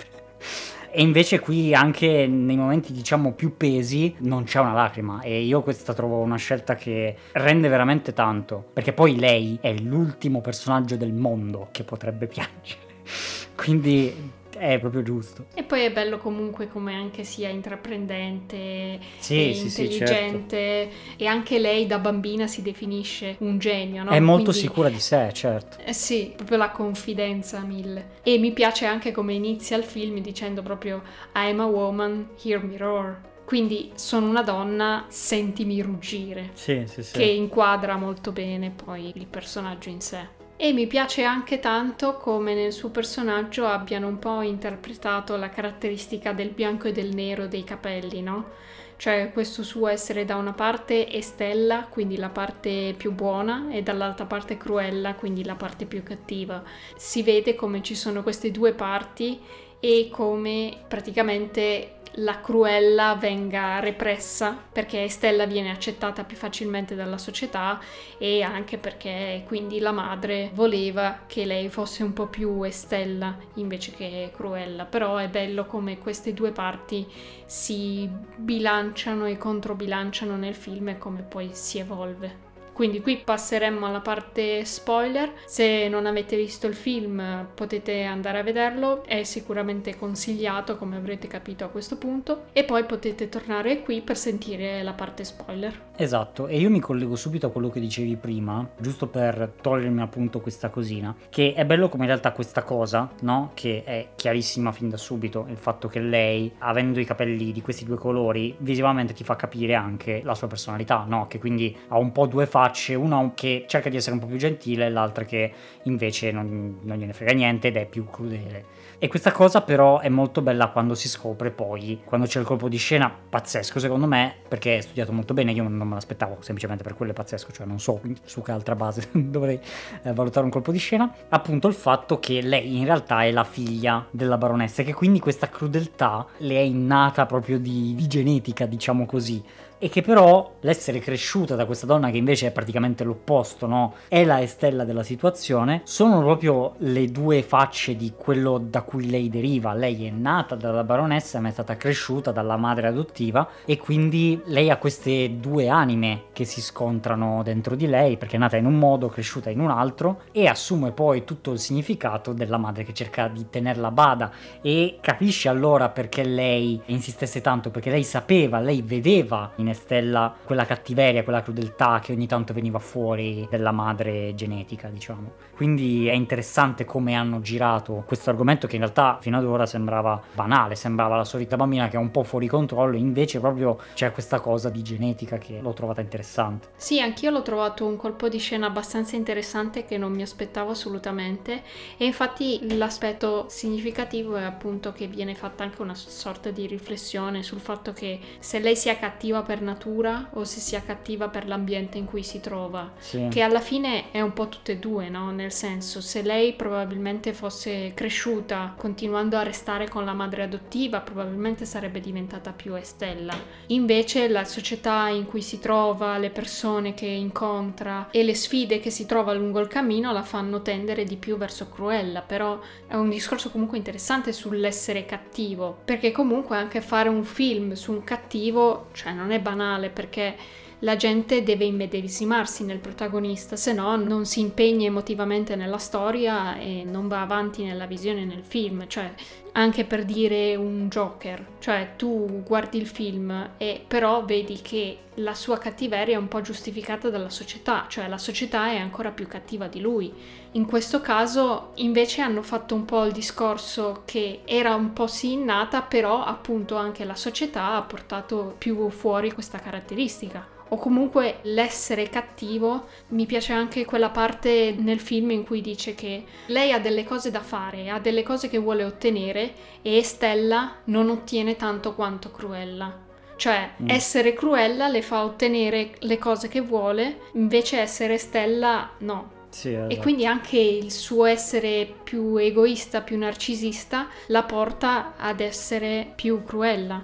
[0.98, 5.62] E invece qui anche nei momenti diciamo più pesi non c'è una lacrima e io
[5.62, 11.14] questa trovo una scelta che rende veramente tanto, perché poi lei è l'ultimo personaggio del
[11.14, 12.80] mondo che potrebbe piangere.
[13.56, 14.12] Quindi
[14.58, 15.46] è proprio giusto.
[15.54, 21.24] E poi è bello comunque come anche sia intraprendente, sì, sì, intelligente sì, certo.
[21.24, 24.12] e anche lei da bambina si definisce un genio, no?
[24.12, 25.78] È molto Quindi, sicura di sé, certo.
[25.84, 28.15] Eh sì, proprio la confidenza mille.
[28.24, 31.02] E mi piace anche come inizia il film dicendo proprio
[31.36, 33.22] I'm a woman, hear me roar.
[33.46, 36.50] Quindi sono una donna, sentimi ruggire.
[36.54, 37.17] Sì, sì, sì.
[37.17, 40.36] Che inquadra molto bene poi il personaggio in sé.
[40.60, 46.34] E mi piace anche tanto come nel suo personaggio abbiano un po' interpretato la caratteristica
[46.34, 48.50] del bianco e del nero dei capelli, no?
[48.98, 54.26] Cioè questo suo essere da una parte Estella, quindi la parte più buona, e dall'altra
[54.26, 56.63] parte Cruella, quindi la parte più cattiva.
[56.96, 59.39] Si vede come ci sono queste due parti
[59.80, 67.80] e come praticamente la Cruella venga repressa perché Stella viene accettata più facilmente dalla società
[68.17, 73.91] e anche perché quindi la madre voleva che lei fosse un po' più Estella invece
[73.91, 74.86] che Cruella.
[74.86, 77.06] Però è bello come queste due parti
[77.45, 82.47] si bilanciano e controbilanciano nel film e come poi si evolve.
[82.78, 85.32] Quindi qui passeremmo alla parte spoiler.
[85.48, 91.26] Se non avete visto il film potete andare a vederlo, è sicuramente consigliato come avrete
[91.26, 95.86] capito a questo punto e poi potete tornare qui per sentire la parte spoiler.
[95.96, 100.40] Esatto, e io mi collego subito a quello che dicevi prima, giusto per togliermi appunto
[100.40, 103.54] questa cosina, che è bello come in realtà questa cosa, no?
[103.56, 107.86] Che è chiarissima fin da subito, il fatto che lei, avendo i capelli di questi
[107.86, 111.26] due colori, visivamente ti fa capire anche la sua personalità, no?
[111.26, 114.27] Che quindi ha un po' due facce facce, una che cerca di essere un po'
[114.27, 115.51] più gentile l'altra che
[115.84, 118.75] invece non, non gliene frega niente ed è più crudele.
[118.99, 122.67] E questa cosa però è molto bella quando si scopre poi, quando c'è il colpo
[122.67, 126.84] di scena, pazzesco secondo me, perché è studiato molto bene, io non me l'aspettavo, semplicemente
[126.84, 129.60] per quello è pazzesco, cioè non so su che altra base dovrei
[130.01, 133.43] eh, valutare un colpo di scena, appunto il fatto che lei in realtà è la
[133.43, 138.65] figlia della baronessa e che quindi questa crudeltà le è innata proprio di, di genetica,
[138.65, 139.43] diciamo così
[139.80, 143.94] e che però l'essere cresciuta da questa donna che invece è praticamente l'opposto, no?
[144.08, 149.30] È la Estella della situazione, sono proprio le due facce di quello da cui lei
[149.30, 149.74] deriva.
[149.74, 154.70] Lei è nata dalla baronessa, ma è stata cresciuta dalla madre adottiva e quindi lei
[154.70, 158.78] ha queste due anime che si scontrano dentro di lei perché è nata in un
[158.78, 163.28] modo, cresciuta in un altro e assume poi tutto il significato della madre che cerca
[163.28, 168.82] di tenerla a bada e capisce allora perché lei insistesse tanto, perché lei sapeva, lei
[168.82, 174.34] vedeva in in Estella quella cattiveria, quella crudeltà che ogni tanto veniva fuori della madre
[174.36, 175.34] genetica, diciamo.
[175.56, 180.21] Quindi è interessante come hanno girato questo argomento che in realtà fino ad ora sembrava
[180.34, 184.39] banale, sembrava la solita bambina che è un po' fuori controllo, invece proprio c'è questa
[184.39, 186.69] cosa di genetica che l'ho trovata interessante.
[186.75, 191.63] Sì, anch'io l'ho trovato un colpo di scena abbastanza interessante che non mi aspettavo assolutamente
[191.97, 197.60] e infatti l'aspetto significativo è appunto che viene fatta anche una sorta di riflessione sul
[197.60, 202.06] fatto che se lei sia cattiva per natura o se sia cattiva per l'ambiente in
[202.06, 203.28] cui si trova, Sì.
[203.30, 205.32] che alla fine è un po' tutte e due, no?
[205.32, 211.65] Nel senso, se lei probabilmente fosse cresciuta continuando a restare con la madre adottiva, probabilmente
[211.65, 213.34] sarebbe diventata più Estella.
[213.67, 218.89] Invece la società in cui si trova, le persone che incontra e le sfide che
[218.89, 223.10] si trova lungo il cammino la fanno tendere di più verso Cruella, però è un
[223.10, 229.12] discorso comunque interessante sull'essere cattivo, perché comunque anche fare un film su un cattivo, cioè
[229.13, 230.36] non è banale perché
[230.80, 236.84] la gente deve immedesimarsi nel protagonista, se no non si impegna emotivamente nella storia e
[236.86, 239.12] non va avanti nella visione nel film, cioè
[239.54, 245.34] anche per dire un Joker, cioè tu guardi il film e però vedi che la
[245.34, 249.68] sua cattiveria è un po' giustificata dalla società, cioè la società è ancora più cattiva
[249.68, 250.13] di lui.
[250.52, 255.32] In questo caso invece hanno fatto un po' il discorso che era un po' sì
[255.32, 262.10] innata, però appunto anche la società ha portato più fuori questa caratteristica o comunque l'essere
[262.10, 267.03] cattivo, mi piace anche quella parte nel film in cui dice che lei ha delle
[267.03, 272.32] cose da fare, ha delle cose che vuole ottenere e Stella non ottiene tanto quanto
[272.32, 273.06] Cruella.
[273.36, 273.89] Cioè, Mm.
[273.89, 279.36] essere Cruella le fa ottenere le cose che vuole, invece essere Stella no.
[279.49, 280.01] Sì, E esatto.
[280.01, 287.03] quindi anche il suo essere più egoista, più narcisista, la porta ad essere più cruella.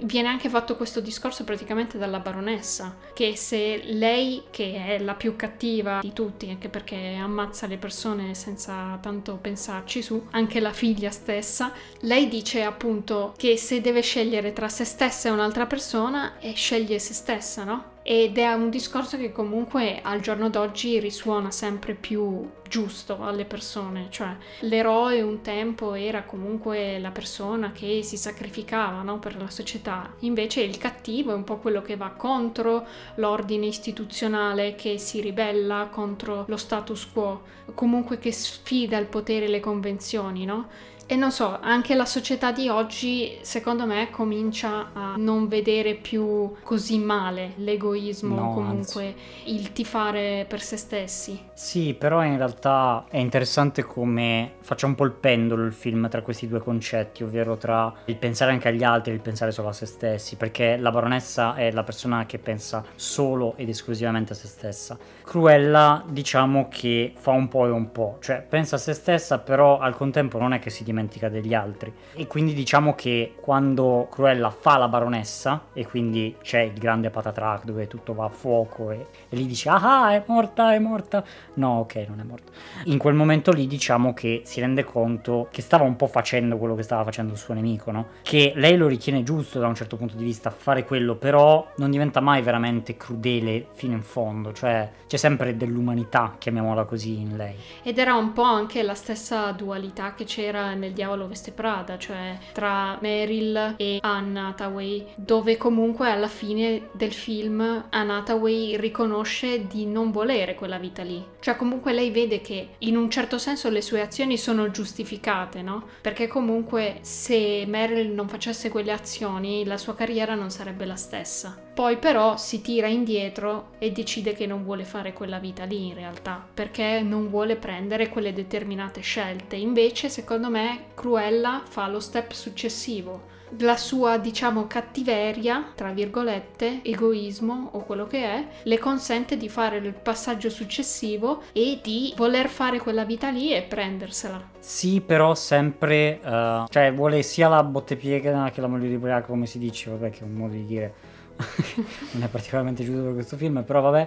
[0.00, 5.36] Viene anche fatto questo discorso praticamente dalla baronessa, che se lei, che è la più
[5.36, 11.10] cattiva di tutti, anche perché ammazza le persone senza tanto pensarci su, anche la figlia
[11.10, 16.54] stessa, lei dice appunto che se deve scegliere tra se stessa e un'altra persona, e
[16.54, 17.91] sceglie se stessa, no?
[18.04, 24.06] Ed è un discorso che comunque al giorno d'oggi risuona sempre più giusto alle persone,
[24.10, 30.14] cioè l'eroe un tempo era comunque la persona che si sacrificava no, per la società,
[30.20, 32.86] invece il cattivo è un po' quello che va contro
[33.16, 37.42] l'ordine istituzionale, che si ribella contro lo status quo,
[37.74, 40.68] comunque che sfida il potere e le convenzioni, no?
[41.12, 46.54] E non so, anche la società di oggi, secondo me, comincia a non vedere più
[46.62, 51.38] così male l'egoismo, No, comunque il tifare per se stessi.
[51.52, 56.22] Sì, però in realtà è interessante come faccia un po' il pendolo il film tra
[56.22, 59.72] questi due concetti, ovvero tra il pensare anche agli altri e il pensare solo a
[59.74, 64.46] se stessi, perché la baronessa è la persona che pensa solo ed esclusivamente a se
[64.46, 64.96] stessa.
[65.24, 69.78] Cruella diciamo che fa un po' e un po', cioè pensa a se stessa, però
[69.78, 71.92] al contempo non è che si dimentica degli altri.
[72.14, 77.64] E quindi diciamo che quando Cruella fa la baronessa, e quindi c'è il grande patatrack
[77.64, 81.80] dove tutto va a fuoco e, e lì dice ah è morta, è morta, No,
[81.80, 82.52] ok, non è morto.
[82.84, 86.74] In quel momento lì diciamo che si rende conto che stava un po' facendo quello
[86.74, 88.06] che stava facendo il suo nemico, no?
[88.22, 91.90] Che lei lo ritiene giusto da un certo punto di vista fare quello, però non
[91.90, 97.56] diventa mai veramente crudele fino in fondo, cioè c'è sempre dell'umanità, chiamiamola così, in lei.
[97.82, 102.38] Ed era un po' anche la stessa dualità che c'era nel Diavolo Veste Prada, cioè
[102.52, 109.86] tra Meryl e Anne Hathaway, dove comunque alla fine del film Anne Hathaway riconosce di
[109.86, 111.24] non volere quella vita lì.
[111.40, 115.86] Cioè comunque lei vede che in un certo senso le sue azioni sono giustificate, no?
[116.00, 121.70] Perché comunque se Meryl non facesse quelle azioni la sua carriera non sarebbe la stessa.
[121.74, 125.94] Poi però si tira indietro e decide che non vuole fare quella vita lì in
[125.94, 129.56] realtà, perché non vuole prendere quelle determinate scelte.
[129.56, 133.30] Invece, secondo me, Cruella fa lo step successivo.
[133.58, 139.78] La sua, diciamo, cattiveria, tra virgolette, egoismo o quello che è, le consente di fare
[139.78, 144.42] il passaggio successivo e di voler fare quella vita lì e prendersela.
[144.58, 149.28] Sì, però sempre, eh, cioè vuole sia la botte piega che la moglie di ubriaco,
[149.28, 150.94] come si dice, vabbè che è un modo di dire,
[152.12, 154.06] non è particolarmente giusto per questo film, però vabbè,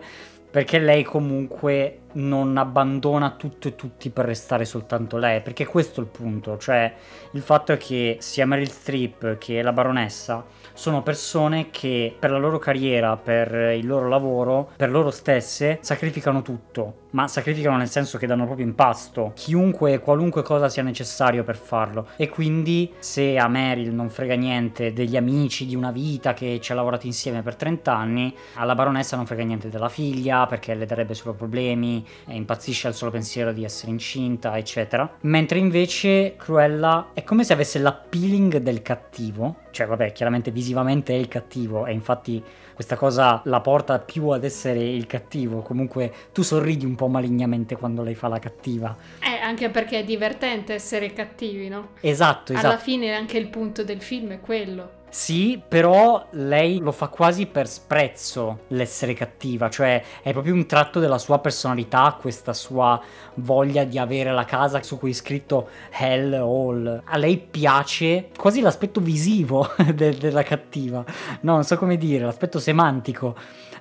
[0.52, 6.04] perché lei comunque non abbandona tutto e tutti per restare soltanto lei, perché questo è
[6.04, 6.94] il punto, cioè
[7.32, 12.38] il fatto è che sia Meryl Streep che la baronessa sono persone che per la
[12.38, 18.18] loro carriera, per il loro lavoro, per loro stesse sacrificano tutto, ma sacrificano nel senso
[18.18, 22.08] che danno proprio in pasto chiunque e qualunque cosa sia necessario per farlo.
[22.18, 26.72] E quindi se a Meryl non frega niente degli amici di una vita che ci
[26.72, 30.86] ha lavorato insieme per 30 anni, alla baronessa non frega niente della figlia perché le
[30.86, 35.18] darebbe solo problemi, impazzisce al solo pensiero di essere incinta, eccetera.
[35.22, 41.18] Mentre invece Cruella è come se avesse l'appealing del cattivo, cioè vabbè, chiaramente visivamente è
[41.18, 45.62] il cattivo e infatti questa cosa la porta più ad essere il cattivo.
[45.62, 48.96] Comunque tu sorridi un po' malignamente quando lei fa la cattiva.
[49.24, 51.92] Eh, anche perché è divertente essere cattivi, no?
[52.02, 52.68] Esatto, esatto.
[52.68, 55.04] Alla fine anche il punto del film è quello.
[55.16, 61.00] Sì, però lei lo fa quasi per sprezzo l'essere cattiva, cioè è proprio un tratto
[61.00, 63.02] della sua personalità, questa sua
[63.36, 67.02] voglia di avere la casa su cui è scritto Hell Hall.
[67.06, 71.02] A lei piace quasi l'aspetto visivo de- della cattiva,
[71.42, 73.38] no, non so come dire, l'aspetto semantico.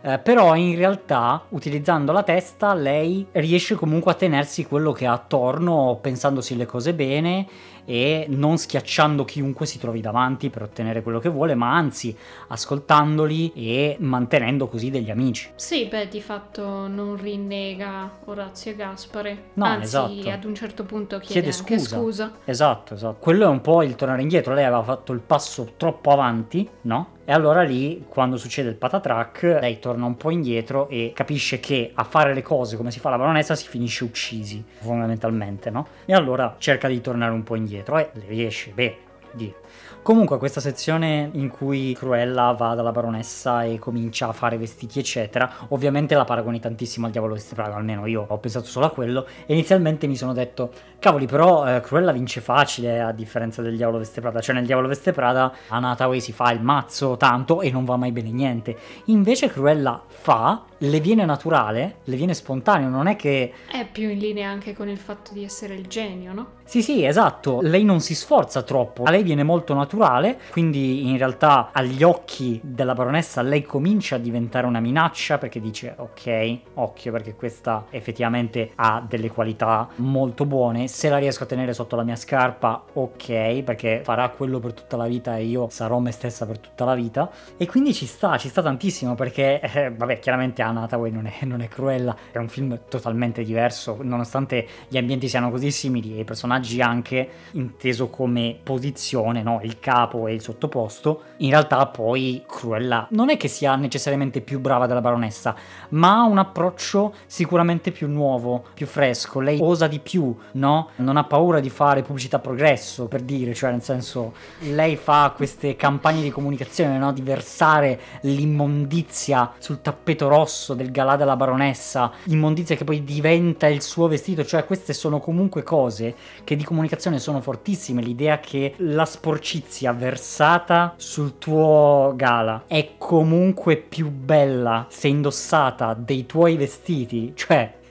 [0.06, 5.12] Eh, però in realtà utilizzando la testa lei riesce comunque a tenersi quello che ha
[5.12, 7.46] attorno pensandosi le cose bene
[7.84, 12.16] e non schiacciando chiunque si trovi davanti per ottenere quello che vuole, ma anzi
[12.48, 15.50] ascoltandoli e mantenendo così degli amici.
[15.54, 19.42] Sì, beh, di fatto non rinnega Orazio e Gaspare.
[19.54, 20.30] No, anzi, esatto.
[20.30, 21.96] ad un certo punto Chiede chiede, scusa.
[21.96, 22.32] scusa.
[22.44, 23.16] Esatto, esatto.
[23.18, 24.54] Quello è un po' il tornare indietro.
[24.54, 27.12] Lei aveva fatto il passo troppo avanti, no?
[27.26, 31.92] E allora lì, quando succede il patatrack, lei torna un po' indietro e capisce che
[31.94, 35.86] a fare le cose come si fa la baronessa si finisce uccisi, fondamentalmente, no?
[36.04, 38.96] E allora cerca di tornare un po' indietro e le riesce bene,
[39.32, 39.54] dire.
[40.02, 45.50] Comunque questa sezione in cui Cruella va dalla baronessa e comincia a fare vestiti eccetera,
[45.68, 49.26] ovviamente la paragoni tantissimo al diavolo veste Prada, almeno io ho pensato solo a quello
[49.46, 50.70] e inizialmente mi sono detto
[51.04, 54.88] cavoli però eh, Cruella vince facile a differenza del diavolo veste Prada, cioè nel diavolo
[54.88, 58.74] veste Prada Anna Hathaway si fa il mazzo tanto e non va mai bene niente,
[59.06, 64.18] invece Cruella fa, le viene naturale, le viene spontaneo, non è che È più in
[64.18, 66.46] linea anche con il fatto di essere il genio, no?
[66.66, 67.60] sì, sì, esatto.
[67.60, 69.02] Lei non si sforza troppo.
[69.04, 74.18] A lei viene molto naturale, quindi in realtà agli occhi della baronessa lei comincia a
[74.18, 80.88] diventare una minaccia perché dice ok, occhio perché questa effettivamente ha delle qualità molto buone.
[80.94, 84.96] Se la riesco a tenere sotto la mia scarpa, ok, perché farà quello per tutta
[84.96, 87.28] la vita e io sarò me stessa per tutta la vita.
[87.56, 91.44] E quindi ci sta, ci sta tantissimo perché, eh, vabbè, chiaramente Anna Hathaway non è,
[91.46, 96.20] non è cruella, è un film totalmente diverso, nonostante gli ambienti siano così simili e
[96.20, 99.58] i personaggi anche inteso come posizione, no?
[99.64, 104.60] il capo e il sottoposto, in realtà poi Cruella non è che sia necessariamente più
[104.60, 105.56] brava della baronessa,
[105.88, 110.73] ma ha un approccio sicuramente più nuovo, più fresco, lei osa di più, no?
[110.96, 114.32] Non ha paura di fare pubblicità progresso, per dire, cioè nel senso
[114.70, 117.12] lei fa queste campagne di comunicazione, no?
[117.12, 123.82] Di versare l'immondizia sul tappeto rosso del galà della baronessa, immondizia che poi diventa il
[123.82, 129.04] suo vestito, cioè queste sono comunque cose che di comunicazione sono fortissime, l'idea che la
[129.04, 137.82] sporcizia versata sul tuo gala è comunque più bella se indossata dei tuoi vestiti, cioè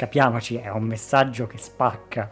[0.00, 2.30] capiamoci, è un messaggio che spacca.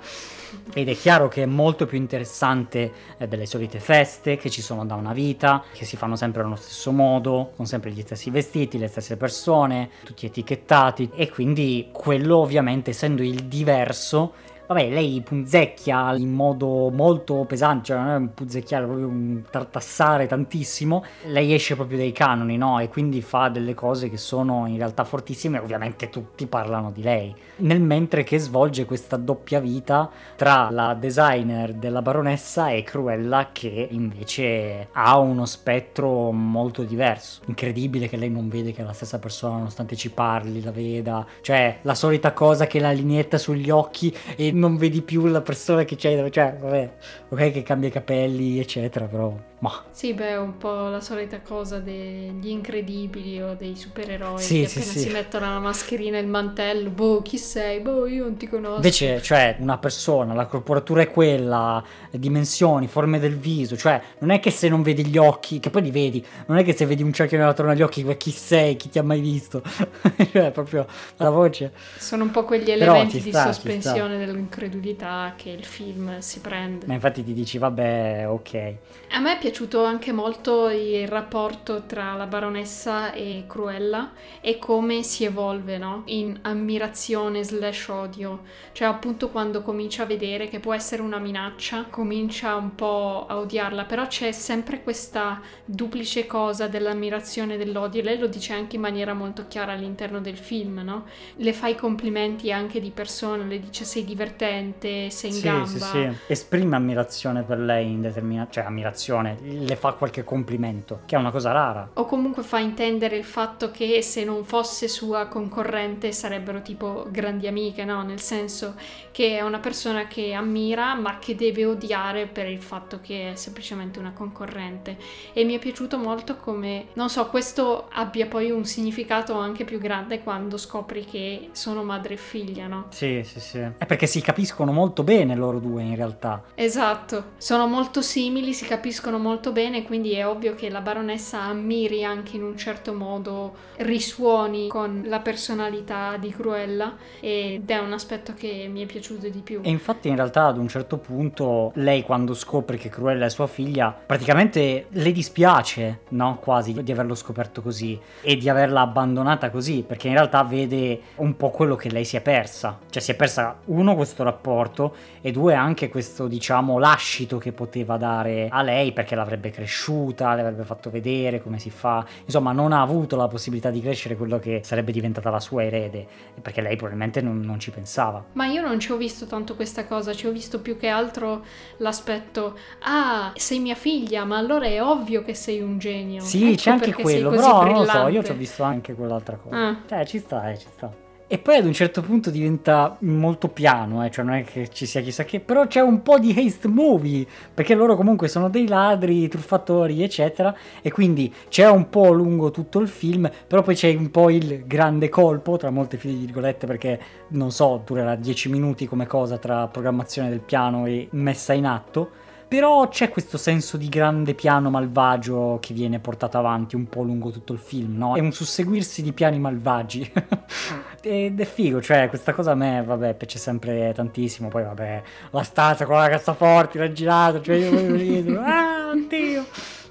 [0.72, 4.86] Ed è chiaro che è molto più interessante eh, delle solite feste che ci sono
[4.86, 8.78] da una vita, che si fanno sempre allo stesso modo, con sempre gli stessi vestiti,
[8.78, 14.32] le stesse persone, tutti etichettati e quindi quello ovviamente essendo il diverso
[14.68, 19.42] Vabbè, lei punzecchia in modo molto pesante, cioè non è un punzecchiare, è proprio un
[19.50, 21.04] tartassare tantissimo.
[21.28, 22.78] Lei esce proprio dai canoni, no?
[22.78, 27.34] E quindi fa delle cose che sono in realtà fortissime, ovviamente tutti parlano di lei.
[27.56, 33.88] Nel mentre che svolge questa doppia vita tra la designer della baronessa e Cruella che
[33.90, 37.40] invece ha uno spettro molto diverso.
[37.46, 41.26] Incredibile che lei non vede che è la stessa persona nonostante ci parli, la veda.
[41.40, 45.84] Cioè, la solita cosa che la lineetta sugli occhi e non vedi più la persona
[45.84, 46.92] che c'è, cioè, vabbè,
[47.30, 49.84] ok che cambia i capelli, eccetera, però, ma...
[49.90, 54.68] Sì, beh, è un po' la solita cosa degli incredibili o dei supereroi Sì, che
[54.68, 54.98] sì, appena sì.
[55.00, 57.80] si mettono la mascherina e il mantello, boh, chi sei?
[57.80, 58.76] Boh, io non ti conosco.
[58.76, 64.38] Invece, cioè, una persona, la corporatura è quella, dimensioni, forme del viso, cioè, non è
[64.40, 67.02] che se non vedi gli occhi, che poi li vedi, non è che se vedi
[67.02, 69.62] un cerchio nell'attorno agli occhi, chi sei, chi ti ha mai visto,
[70.30, 71.72] cioè, proprio la voce.
[71.98, 76.86] Sono un po' quegli elementi di sta, sospensione del- incredulità che il film si prende.
[76.86, 78.74] Ma infatti ti dici, vabbè, ok.
[79.10, 85.02] A me è piaciuto anche molto il rapporto tra la baronessa e Cruella e come
[85.02, 86.02] si evolve, no?
[86.06, 88.42] In ammirazione slash odio.
[88.72, 93.38] Cioè appunto quando comincia a vedere che può essere una minaccia, comincia un po' a
[93.38, 98.02] odiarla, però c'è sempre questa duplice cosa dell'ammirazione e dell'odio.
[98.02, 101.06] Lei lo dice anche in maniera molto chiara all'interno del film, no?
[101.36, 105.66] Le fa i complimenti anche di persona, le dice sei divertente, sei in sì, gamba.
[105.66, 108.50] Sì, sì, esprime ammirazione per lei in determinata...
[108.50, 111.90] cioè ammirazione, le fa qualche complimento, che è una cosa rara.
[111.94, 117.46] O comunque fa intendere il fatto che se non fosse sua concorrente sarebbero tipo grandi
[117.46, 118.02] amiche, no?
[118.02, 118.74] Nel senso
[119.12, 123.34] che è una persona che ammira ma che deve odiare per il fatto che è
[123.34, 124.96] semplicemente una concorrente.
[125.32, 129.78] E mi è piaciuto molto come, non so, questo abbia poi un significato anche più
[129.78, 132.86] grande quando scopri che sono madre e figlia, no?
[132.90, 133.58] Sì, sì, sì.
[133.58, 136.42] È perché si capiscono molto bene loro due in realtà.
[136.54, 142.04] Esatto, sono molto simili, si capiscono molto bene, quindi è ovvio che la baronessa ammiri
[142.04, 148.34] anche in un certo modo, risuoni con la personalità di Cruella ed è un aspetto
[148.34, 149.60] che mi è piaciuto di più.
[149.62, 153.46] E infatti in realtà ad un certo punto lei quando scopre che Cruella è sua
[153.46, 156.38] figlia, praticamente le dispiace, no?
[156.40, 161.36] Quasi di averlo scoperto così e di averla abbandonata così, perché in realtà vede un
[161.36, 162.78] po' quello che lei si è persa.
[162.88, 167.96] Cioè si è persa uno questo rapporto e due anche questo diciamo lascito che poteva
[167.96, 172.04] dare a lei perché l'avrebbe cresciuta, le avrebbe fatto vedere come si fa.
[172.24, 176.06] Insomma, non ha avuto la possibilità di crescere quello che sarebbe diventata la sua erede,
[176.40, 178.24] perché lei probabilmente non, non ci pensava.
[178.32, 181.44] Ma io non ci ho visto tanto questa cosa, ci ho visto più che altro
[181.78, 186.20] l'aspetto, ah, sei mia figlia, ma allora è ovvio che sei un genio.
[186.20, 189.36] Sì, ecco c'è anche quello, però non lo so, io ci ho visto anche quell'altra
[189.36, 189.56] cosa.
[189.56, 189.76] Ah.
[189.86, 191.06] Cioè, ci sta, eh, ci sta.
[191.30, 194.86] E poi ad un certo punto diventa molto piano, eh, cioè non è che ci
[194.86, 198.66] sia chissà che, però c'è un po' di haste movie, perché loro comunque sono dei
[198.66, 203.94] ladri, truffatori, eccetera, e quindi c'è un po' lungo tutto il film, però poi c'è
[203.94, 206.98] un po' il grande colpo, tra molte virgolette, perché
[207.28, 212.10] non so, durerà 10 minuti come cosa tra programmazione del piano e messa in atto,
[212.48, 217.30] però c'è questo senso di grande piano malvagio che viene portato avanti un po' lungo
[217.30, 218.16] tutto il film, no?
[218.16, 220.10] È un susseguirsi di piani malvagi.
[221.02, 224.48] Ed è figo, cioè questa cosa a me, vabbè, piace sempre tantissimo.
[224.48, 229.44] Poi, vabbè, la stanza con la cassaforte, l'ha girato, cioè io voglio dire, ah, oddio,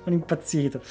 [0.03, 0.81] sono impazzito.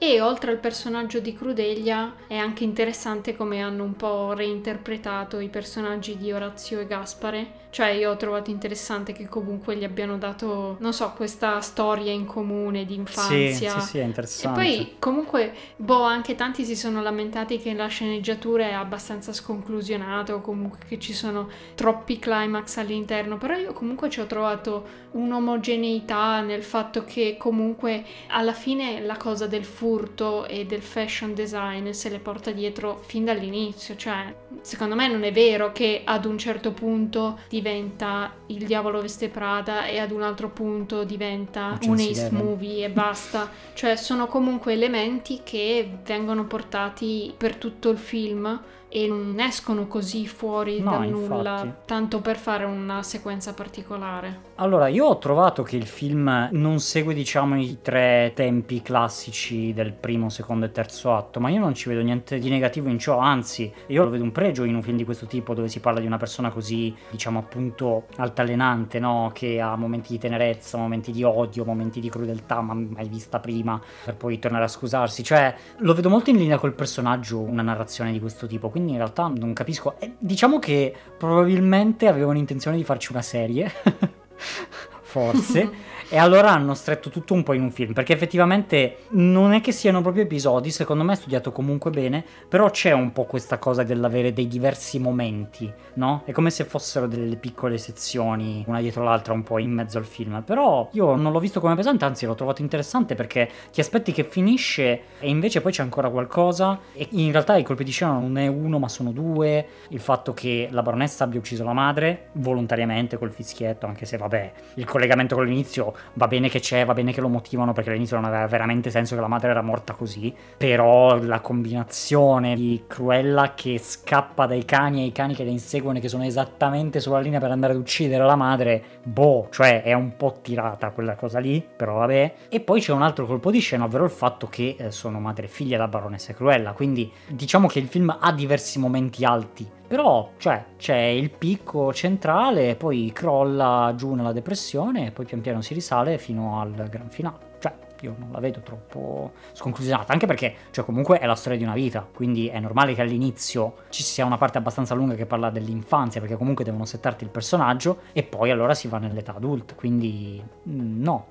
[0.00, 5.48] E oltre al personaggio di Crudeglia è anche interessante come hanno un po' reinterpretato i
[5.48, 7.66] personaggi di Orazio e Gaspare.
[7.78, 12.24] Cioè io ho trovato interessante che comunque gli abbiano dato, non so, questa storia in
[12.24, 13.70] comune di infanzia.
[13.70, 14.60] Sì, sì, sì, è E interessante.
[14.60, 20.40] poi comunque, boh, anche tanti si sono lamentati che la sceneggiatura è abbastanza sconclusionata o
[20.40, 26.64] comunque che ci sono troppi climax all'interno, però io comunque ci ho trovato un'omogeneità nel
[26.64, 32.18] fatto che comunque alla fine la cosa del furto e del fashion design se le
[32.18, 37.40] porta dietro fin dall'inizio, cioè secondo me non è vero che ad un certo punto
[37.48, 42.90] diventa il diavolo veste Prada e ad un altro punto diventa un ace movie e
[42.90, 49.86] basta, cioè sono comunque elementi che vengono portati per tutto il film e non escono
[49.86, 51.86] così fuori No, dal nulla infatti.
[51.86, 54.46] tanto per fare una sequenza particolare.
[54.56, 59.92] Allora, io ho trovato che il film non segue, diciamo, i tre tempi classici del
[59.92, 63.18] primo, secondo e terzo atto, ma io non ci vedo niente di negativo in ciò,
[63.18, 66.00] anzi, io lo vedo un pregio in un film di questo tipo dove si parla
[66.00, 69.30] di una persona così, diciamo, appunto, altalenante, no?
[69.32, 73.80] Che ha momenti di tenerezza, momenti di odio, momenti di crudeltà, ma mai vista prima,
[74.04, 75.22] per poi tornare a scusarsi.
[75.22, 78.98] Cioè, lo vedo molto in linea col personaggio, una narrazione di questo tipo, quindi in
[78.98, 79.98] realtà non capisco.
[79.98, 83.70] Eh, diciamo che probabilmente avevano intenzione di farci una serie.
[85.08, 85.70] Forse.
[86.10, 87.92] e allora hanno stretto tutto un po' in un film.
[87.92, 92.24] Perché effettivamente non è che siano proprio episodi, secondo me è studiato comunque bene.
[92.48, 96.22] Però c'è un po' questa cosa dell'avere dei diversi momenti, no?
[96.24, 100.04] È come se fossero delle piccole sezioni, una dietro l'altra, un po' in mezzo al
[100.04, 100.42] film.
[100.44, 104.24] Però io non l'ho visto come pesante, anzi l'ho trovato interessante perché ti aspetti che
[104.24, 106.80] finisce e invece poi c'è ancora qualcosa.
[106.92, 109.66] E in realtà i colpi di scena non è uno, ma sono due.
[109.88, 114.52] Il fatto che la baronessa abbia ucciso la madre volontariamente col fischietto, anche se vabbè,
[114.74, 118.16] il collegamento con l'inizio va bene che c'è, va bene che lo motivano perché all'inizio
[118.16, 120.34] non aveva veramente senso che la madre era morta così.
[120.56, 125.98] Però la combinazione di Cruella che scappa dai cani e i cani che le inseguono
[125.98, 129.92] e che sono esattamente sulla linea per andare ad uccidere la madre, boh, cioè è
[129.92, 132.34] un po' tirata quella cosa lì, però vabbè.
[132.48, 135.46] E poi c'è un altro colpo di scena, ovvero il fatto che eh, sono madre
[135.46, 140.32] e figlia della baronessa Cruella, quindi diciamo che il film ha diversi momenti alti Però,
[140.36, 145.72] cioè, c'è il picco centrale, poi crolla giù nella depressione e poi pian piano si
[145.72, 147.56] risale fino al gran finale.
[147.58, 151.64] Cioè, io non la vedo troppo sconclusionata, anche perché, cioè, comunque è la storia di
[151.64, 155.48] una vita, quindi è normale che all'inizio ci sia una parte abbastanza lunga che parla
[155.48, 160.42] dell'infanzia, perché comunque devono settarti il personaggio e poi allora si va nell'età adulta, quindi
[160.68, 161.28] mm, no.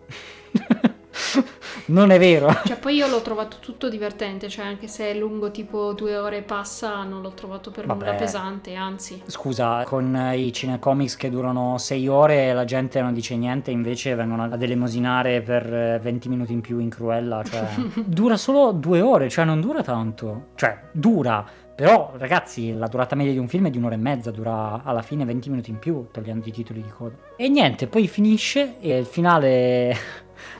[1.88, 2.53] non è vero.
[2.65, 6.38] Cioè, poi io l'ho trovato tutto divertente, cioè anche se è lungo tipo due ore
[6.38, 8.05] e passa, non l'ho trovato per Vabbè.
[8.05, 9.21] nulla pesante, anzi.
[9.25, 14.43] Scusa, con i cinecomics che durano 6 ore la gente non dice niente, invece vengono
[14.43, 17.67] ad elemosinare per eh, 20 minuti in più in Cruella, cioè
[18.05, 20.47] dura solo due ore, cioè non dura tanto.
[20.55, 21.45] Cioè, dura,
[21.78, 25.03] però ragazzi, la durata media di un film è di un'ora e mezza, dura alla
[25.03, 27.15] fine 20 minuti in più, togliendo i titoli di coda.
[27.36, 29.95] E niente, poi finisce e il finale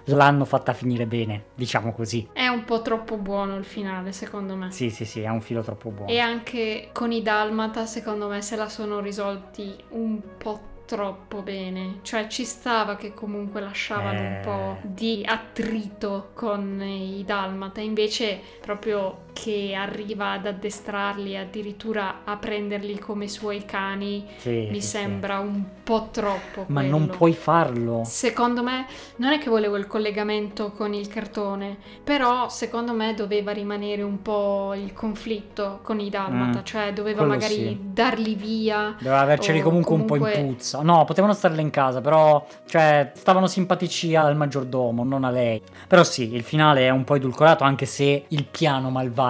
[0.06, 2.28] l'hanno fatta finire bene, diciamo così.
[2.34, 4.72] È un po' troppo buono il finale, secondo me.
[4.72, 6.12] Sì, sì, sì, è un filo troppo buono.
[6.12, 12.00] E anche con i Dalmata, secondo me, se la sono risolti un po' troppo bene.
[12.02, 14.40] Cioè, ci stava che comunque lasciavano un Eh.
[14.42, 17.82] po' di attrito con i Dalmata.
[17.82, 24.88] Invece, proprio che arriva ad addestrarli, addirittura a prenderli come suoi cani, Sì, mi sì,
[24.88, 26.66] sembra un po' troppo.
[26.66, 26.72] sì.
[26.72, 26.98] Ma quello.
[26.98, 28.02] non puoi farlo.
[28.04, 28.86] Secondo me,
[29.18, 34.22] non è che volevo il collegamento con il cartone, però secondo me doveva rimanere un
[34.24, 37.78] po' il conflitto con i Dalmata, Mm, cioè doveva magari sì.
[37.92, 38.96] darli via.
[38.98, 40.82] Doveva averceli O comunque, un po' comunque- in puzza.
[40.82, 45.62] No, potevano starle in casa, però, cioè, stavano simpatici al maggiordomo, non a lei.
[45.88, 49.26] Però sì, il finale è un po' edulcorato, anche se il piano malvagio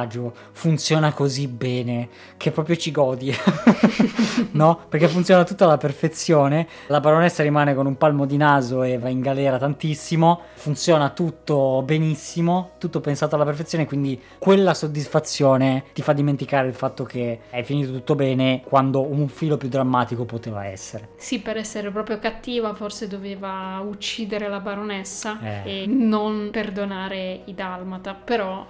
[0.51, 3.33] funziona così bene che proprio ci godi.
[4.51, 4.79] no?
[4.89, 6.67] Perché funziona tutto alla perfezione.
[6.87, 10.41] La baronessa rimane con un palmo di naso e va in galera tantissimo.
[10.55, 17.03] Funziona tutto benissimo, tutto pensato alla perfezione, quindi quella soddisfazione ti fa dimenticare il fatto
[17.03, 21.09] che è finito tutto bene quando un filo più drammatico poteva essere.
[21.17, 25.83] Sì, per essere proprio cattiva forse doveva uccidere la baronessa Eh.
[25.83, 28.65] e non perdonare i Dalmata, però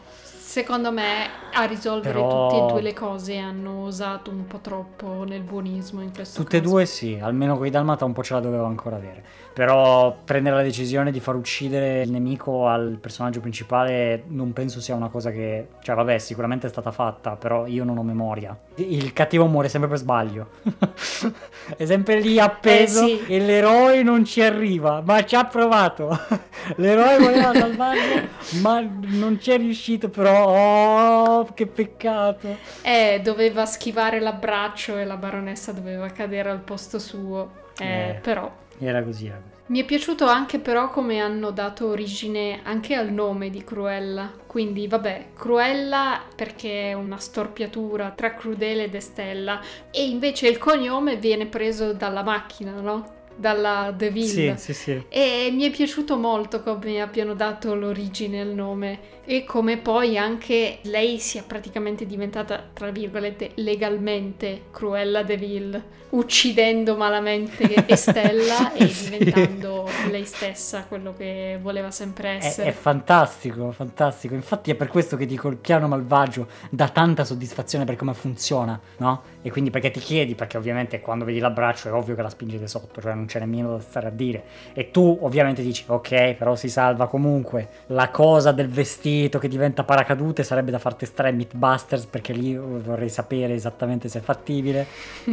[0.48, 5.26] secondo me a risolvere Però- tutte e due le cose hanno osato un po' troppo
[5.28, 6.72] nel buonismo in questo Tutte e caso.
[6.72, 9.24] due sì, almeno con i Dalmata un po' ce la dovevo ancora avere.
[9.58, 14.94] Però prendere la decisione di far uccidere il nemico al personaggio principale non penso sia
[14.94, 15.70] una cosa che...
[15.82, 18.56] Cioè vabbè, sicuramente è stata fatta, però io non ho memoria.
[18.76, 20.50] Il cattivo muore sempre per sbaglio.
[21.76, 23.34] è sempre lì appeso Eh, sì.
[23.34, 26.16] e l'eroe non ci arriva, ma ci ha provato.
[26.78, 28.28] l'eroe voleva salvarlo,
[28.62, 31.40] ma non ci è riuscito, però...
[31.40, 32.58] Oh, che peccato.
[32.84, 37.66] Eh, doveva schivare l'abbraccio e la baronessa doveva cadere al posto suo.
[37.80, 38.14] Eh, Eh.
[38.22, 38.66] però.
[38.80, 39.56] Era così, era così.
[39.70, 44.32] Mi è piaciuto anche però come hanno dato origine anche al nome di Cruella.
[44.46, 49.60] Quindi, vabbè, Cruella perché è una storpiatura tra Crudele ed Estella.
[49.92, 53.16] E invece il cognome viene preso dalla macchina, no?
[53.36, 54.56] Dalla Deville.
[54.58, 55.06] Sì, sì, sì.
[55.10, 59.00] E mi è piaciuto molto come abbiano dato l'origine al nome
[59.30, 66.96] e come poi anche lei sia praticamente diventata, tra virgolette, legalmente Cruella de Vil, uccidendo
[66.96, 72.70] malamente Estella e diventando lei stessa quello che voleva sempre È, essere.
[72.70, 74.34] è fantastico, fantastico.
[74.34, 78.80] Infatti è per questo che dico il piano malvagio dà tanta soddisfazione per come funziona,
[79.00, 79.24] no?
[79.42, 82.68] E quindi perché ti chiedi, perché ovviamente quando vedi l'abbraccio è ovvio che la spingete
[82.68, 84.44] sotto, cioè non c'è nemmeno da stare a dire.
[84.72, 87.68] E tu ovviamente dici, ok, però si salva comunque.
[87.88, 93.10] La cosa del vestito che diventa paracadute sarebbe da far testare Mythbusters perché lì vorrei
[93.10, 94.86] sapere esattamente se è fattibile.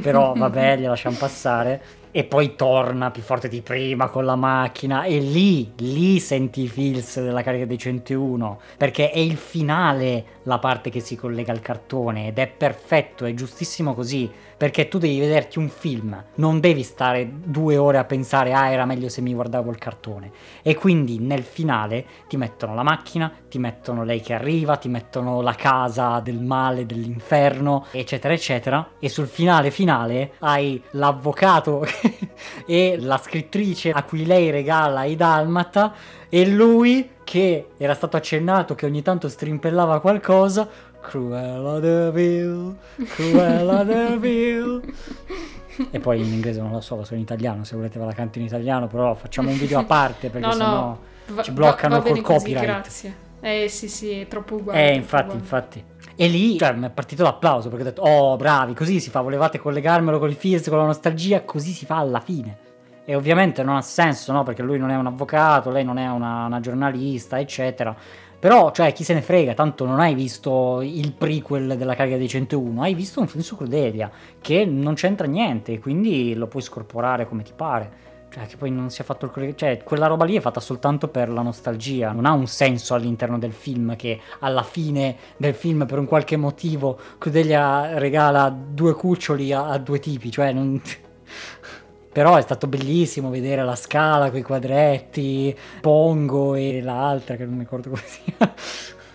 [0.03, 2.03] Però vabbè, li lasciamo passare.
[2.17, 5.03] E poi torna più forte di prima con la macchina.
[5.03, 10.61] E lì, lì senti i feels della carica dei 101 perché è il finale la
[10.61, 12.29] parte che si collega al cartone.
[12.29, 14.31] Ed è perfetto, è giustissimo così.
[14.57, 18.85] Perché tu devi vederti un film, non devi stare due ore a pensare ah era
[18.85, 20.31] meglio se mi guardavo il cartone.
[20.63, 25.41] E quindi nel finale ti mettono la macchina, ti mettono lei che arriva, ti mettono
[25.41, 28.91] la casa del male, dell'inferno eccetera eccetera.
[29.01, 31.85] E sul finale finale hai l'avvocato
[32.67, 35.93] e la scrittrice a cui lei regala i dalmata
[36.29, 40.69] e lui che era stato accennato che ogni tanto strimpellava qualcosa
[41.05, 42.77] Cruella de Vil,
[43.09, 44.95] Cruella de Vil.
[45.91, 48.13] E poi in inglese non la so, la so in italiano, se volete ve la
[48.13, 50.71] canto in italiano, però facciamo un video a parte perché no, sennò...
[50.71, 52.65] no, va- ci bloccano va- va col così, copyright.
[52.65, 53.17] grazie.
[53.41, 54.91] Eh sì, sì, è troppo uguale.
[54.91, 55.41] Eh, infatti, uguale.
[55.41, 55.85] infatti.
[56.17, 59.21] E lì, cioè, mi è partito l'applauso perché ho detto, oh, bravi, così si fa,
[59.21, 62.59] volevate collegarmelo con il feels, con la nostalgia, così si fa alla fine.
[63.05, 64.45] E ovviamente non ha senso, no?
[64.45, 67.95] Perché lui non è un avvocato, lei non è una, una giornalista, eccetera.
[68.39, 72.29] Però, cioè, chi se ne frega, tanto non hai visto il prequel della carica dei
[72.29, 74.11] 101, hai visto un film su Crudelia,
[74.41, 77.91] che non c'entra niente, quindi lo puoi scorporare come ti pare.
[78.35, 79.65] Cioè, che poi non si è fatto il collegamento.
[79.65, 82.11] Cioè, quella roba lì è fatta soltanto per la nostalgia.
[82.11, 86.37] Non ha un senso all'interno del film che alla fine del film, per un qualche
[86.37, 90.33] motivo, Crudelia regala due cuccioli a, a due tipi.
[90.33, 90.83] Cioè, non.
[92.13, 97.55] Però è stato bellissimo vedere la scala con i quadretti, Pongo e l'altra che non
[97.55, 98.53] mi ricordo come si chiama.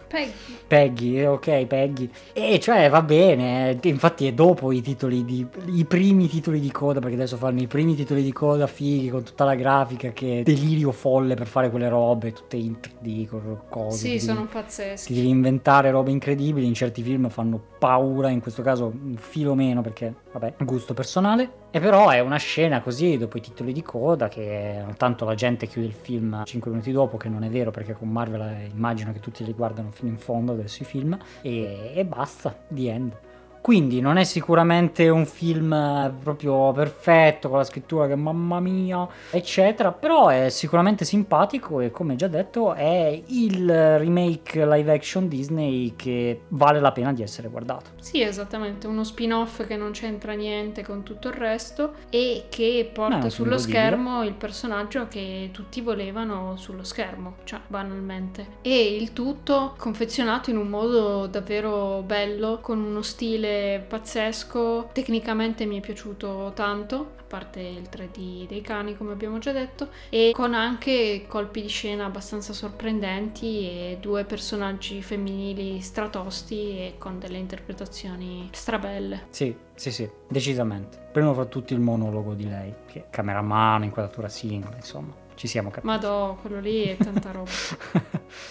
[0.09, 0.57] Peggy.
[0.65, 2.09] Peggy, ok, Peggy.
[2.33, 6.71] E cioè va bene, eh, infatti è dopo i titoli di i primi titoli di
[6.71, 10.39] coda, perché adesso fanno i primi titoli di coda fighi con tutta la grafica che
[10.39, 13.97] è delirio folle per fare quelle robe, tutte in 3D con cose.
[13.97, 15.13] Sì, ti sono pazzeschi.
[15.13, 19.53] ti devi inventare robe incredibili, in certi film fanno paura, in questo caso un filo
[19.53, 21.67] meno perché, vabbè, gusto personale.
[21.71, 25.67] E però è una scena così, dopo i titoli di coda, che tanto la gente
[25.67, 29.11] chiude il film 5 minuti dopo, che non è vero perché con Marvel eh, immagino
[29.11, 33.17] che tutti li guardano fino in fondo adesso i film, e, e basta, the end.
[33.61, 39.07] Quindi non è sicuramente un film eh, proprio perfetto con la scrittura che mamma mia,
[39.29, 45.93] eccetera, però è sicuramente simpatico e come già detto è il remake live action Disney
[45.95, 47.91] che vale la pena di essere guardato.
[47.99, 53.19] Sì, esattamente, uno spin-off che non c'entra niente con tutto il resto e che porta
[53.19, 58.57] è un sullo schermo il personaggio che tutti volevano sullo schermo, cioè banalmente.
[58.61, 63.48] E il tutto confezionato in un modo davvero bello, con uno stile
[63.87, 69.51] pazzesco, tecnicamente mi è piaciuto tanto, a parte il 3D dei cani come abbiamo già
[69.51, 76.95] detto, e con anche colpi di scena abbastanza sorprendenti e due personaggi femminili stratosti e
[76.97, 79.27] con delle interpretazioni strabelle.
[79.29, 80.97] Sì, sì, sì, decisamente.
[81.11, 85.69] Primo fra tutti il monologo di lei, che è cameramano, inquadratura singola, insomma, ci siamo
[85.69, 85.87] capiti.
[85.87, 87.49] Madò, quello lì è tanta roba.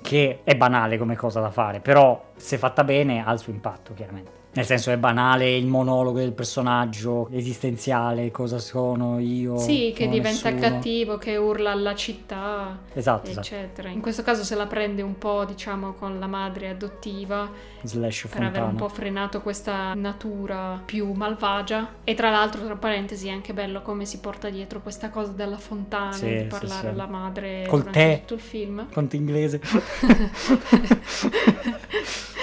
[0.00, 3.92] che è banale come cosa da fare, però se fatta bene ha il suo impatto,
[3.92, 4.37] chiaramente.
[4.58, 9.56] Nel senso è banale il monologo del personaggio esistenziale, cosa sono io.
[9.56, 10.72] Sì, che diventa nessuno.
[10.72, 13.46] cattivo, che urla alla città, Esatto, esatto.
[13.46, 13.88] eccetera.
[13.88, 17.48] In questo caso se la prende un po', diciamo, con la madre adottiva
[17.82, 18.78] Slash per aver un Fontana.
[18.78, 21.90] po' frenato questa natura più malvagia.
[22.02, 25.58] E tra l'altro, tra parentesi, è anche bello come si porta dietro questa cosa della
[25.58, 26.86] fontana, Sì, di sì, parlare sì.
[26.94, 28.18] alla madre Col durante tè.
[28.22, 28.86] tutto il film.
[28.92, 29.60] Conto inglese.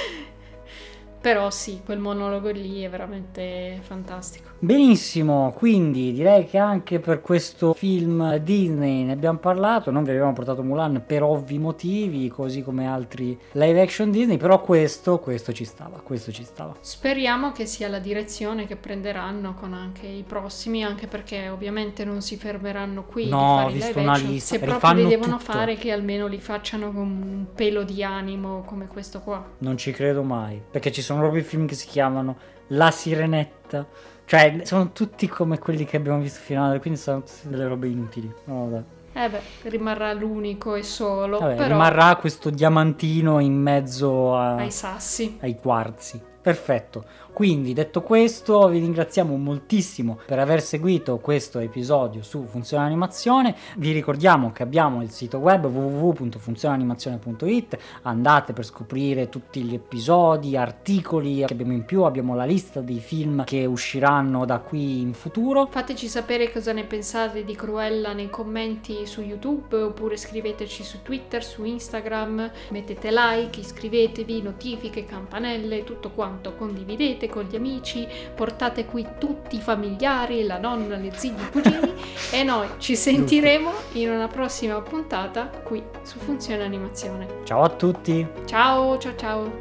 [1.26, 4.45] Però sì, quel monologo lì è veramente fantastico.
[4.58, 10.32] Benissimo, quindi direi che anche per questo film Disney ne abbiamo parlato, non vi abbiamo
[10.34, 15.66] portato Mulan per ovvi motivi, così come altri live action Disney, però questo, questo ci
[15.66, 16.74] stava, questo ci stava.
[16.80, 22.22] Speriamo che sia la direzione che prenderanno con anche i prossimi, anche perché ovviamente non
[22.22, 24.30] si fermeranno qui No, ho visto una action.
[24.32, 25.52] lista, Se proprio li devono tutto.
[25.52, 29.46] fare, che almeno li facciano con un pelo di animo come questo qua.
[29.60, 32.38] Non ci credo mai, perché ci sono proprio i film che si chiamano
[32.70, 33.86] La Sirenetta,
[34.26, 38.32] cioè sono tutti come quelli che abbiamo visto finora, quindi sono tutte delle robe inutili.
[38.46, 38.84] No, vabbè.
[39.18, 44.72] Eh beh, rimarrà l'unico e solo, Vabbè, però rimarrà questo diamantino in mezzo a- ai
[44.72, 45.38] sassi.
[45.42, 46.22] ai quarzi.
[46.42, 47.06] Perfetto.
[47.36, 53.54] Quindi, detto questo, vi ringraziamo moltissimo per aver seguito questo episodio su Funzione Animazione.
[53.76, 57.78] Vi ricordiamo che abbiamo il sito web www.funzioneanimazione.it.
[58.04, 62.04] Andate per scoprire tutti gli episodi, articoli che abbiamo in più.
[62.04, 65.68] Abbiamo la lista dei film che usciranno da qui in futuro.
[65.70, 71.44] Fateci sapere cosa ne pensate di Cruella nei commenti su YouTube oppure scriveteci su Twitter,
[71.44, 79.06] su Instagram, mettete like, iscrivetevi, notifiche, campanelle, tutto quanto, condividete con gli amici, portate qui
[79.18, 81.94] tutti i familiari, la nonna, le zie, i cugini
[82.32, 87.28] e noi ci sentiremo in una prossima puntata qui su Funzione Animazione.
[87.44, 88.28] Ciao a tutti!
[88.46, 89.52] Ciao, ciao, ciao.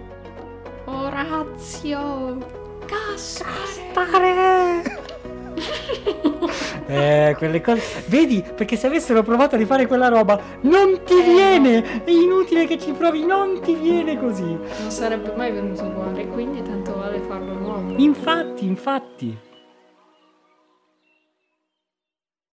[0.87, 2.39] Orazio.
[2.87, 3.93] Gaspare.
[6.87, 8.05] Eh, quelle cose.
[8.07, 12.05] Vedi, perché se avessero provato a rifare quella roba, non ti Eh, viene!
[12.05, 14.45] È inutile che ci provi, non ti viene così.
[14.45, 17.95] Non sarebbe mai venuto uguale, quindi tanto vale farlo nuovo.
[17.97, 19.37] Infatti, infatti.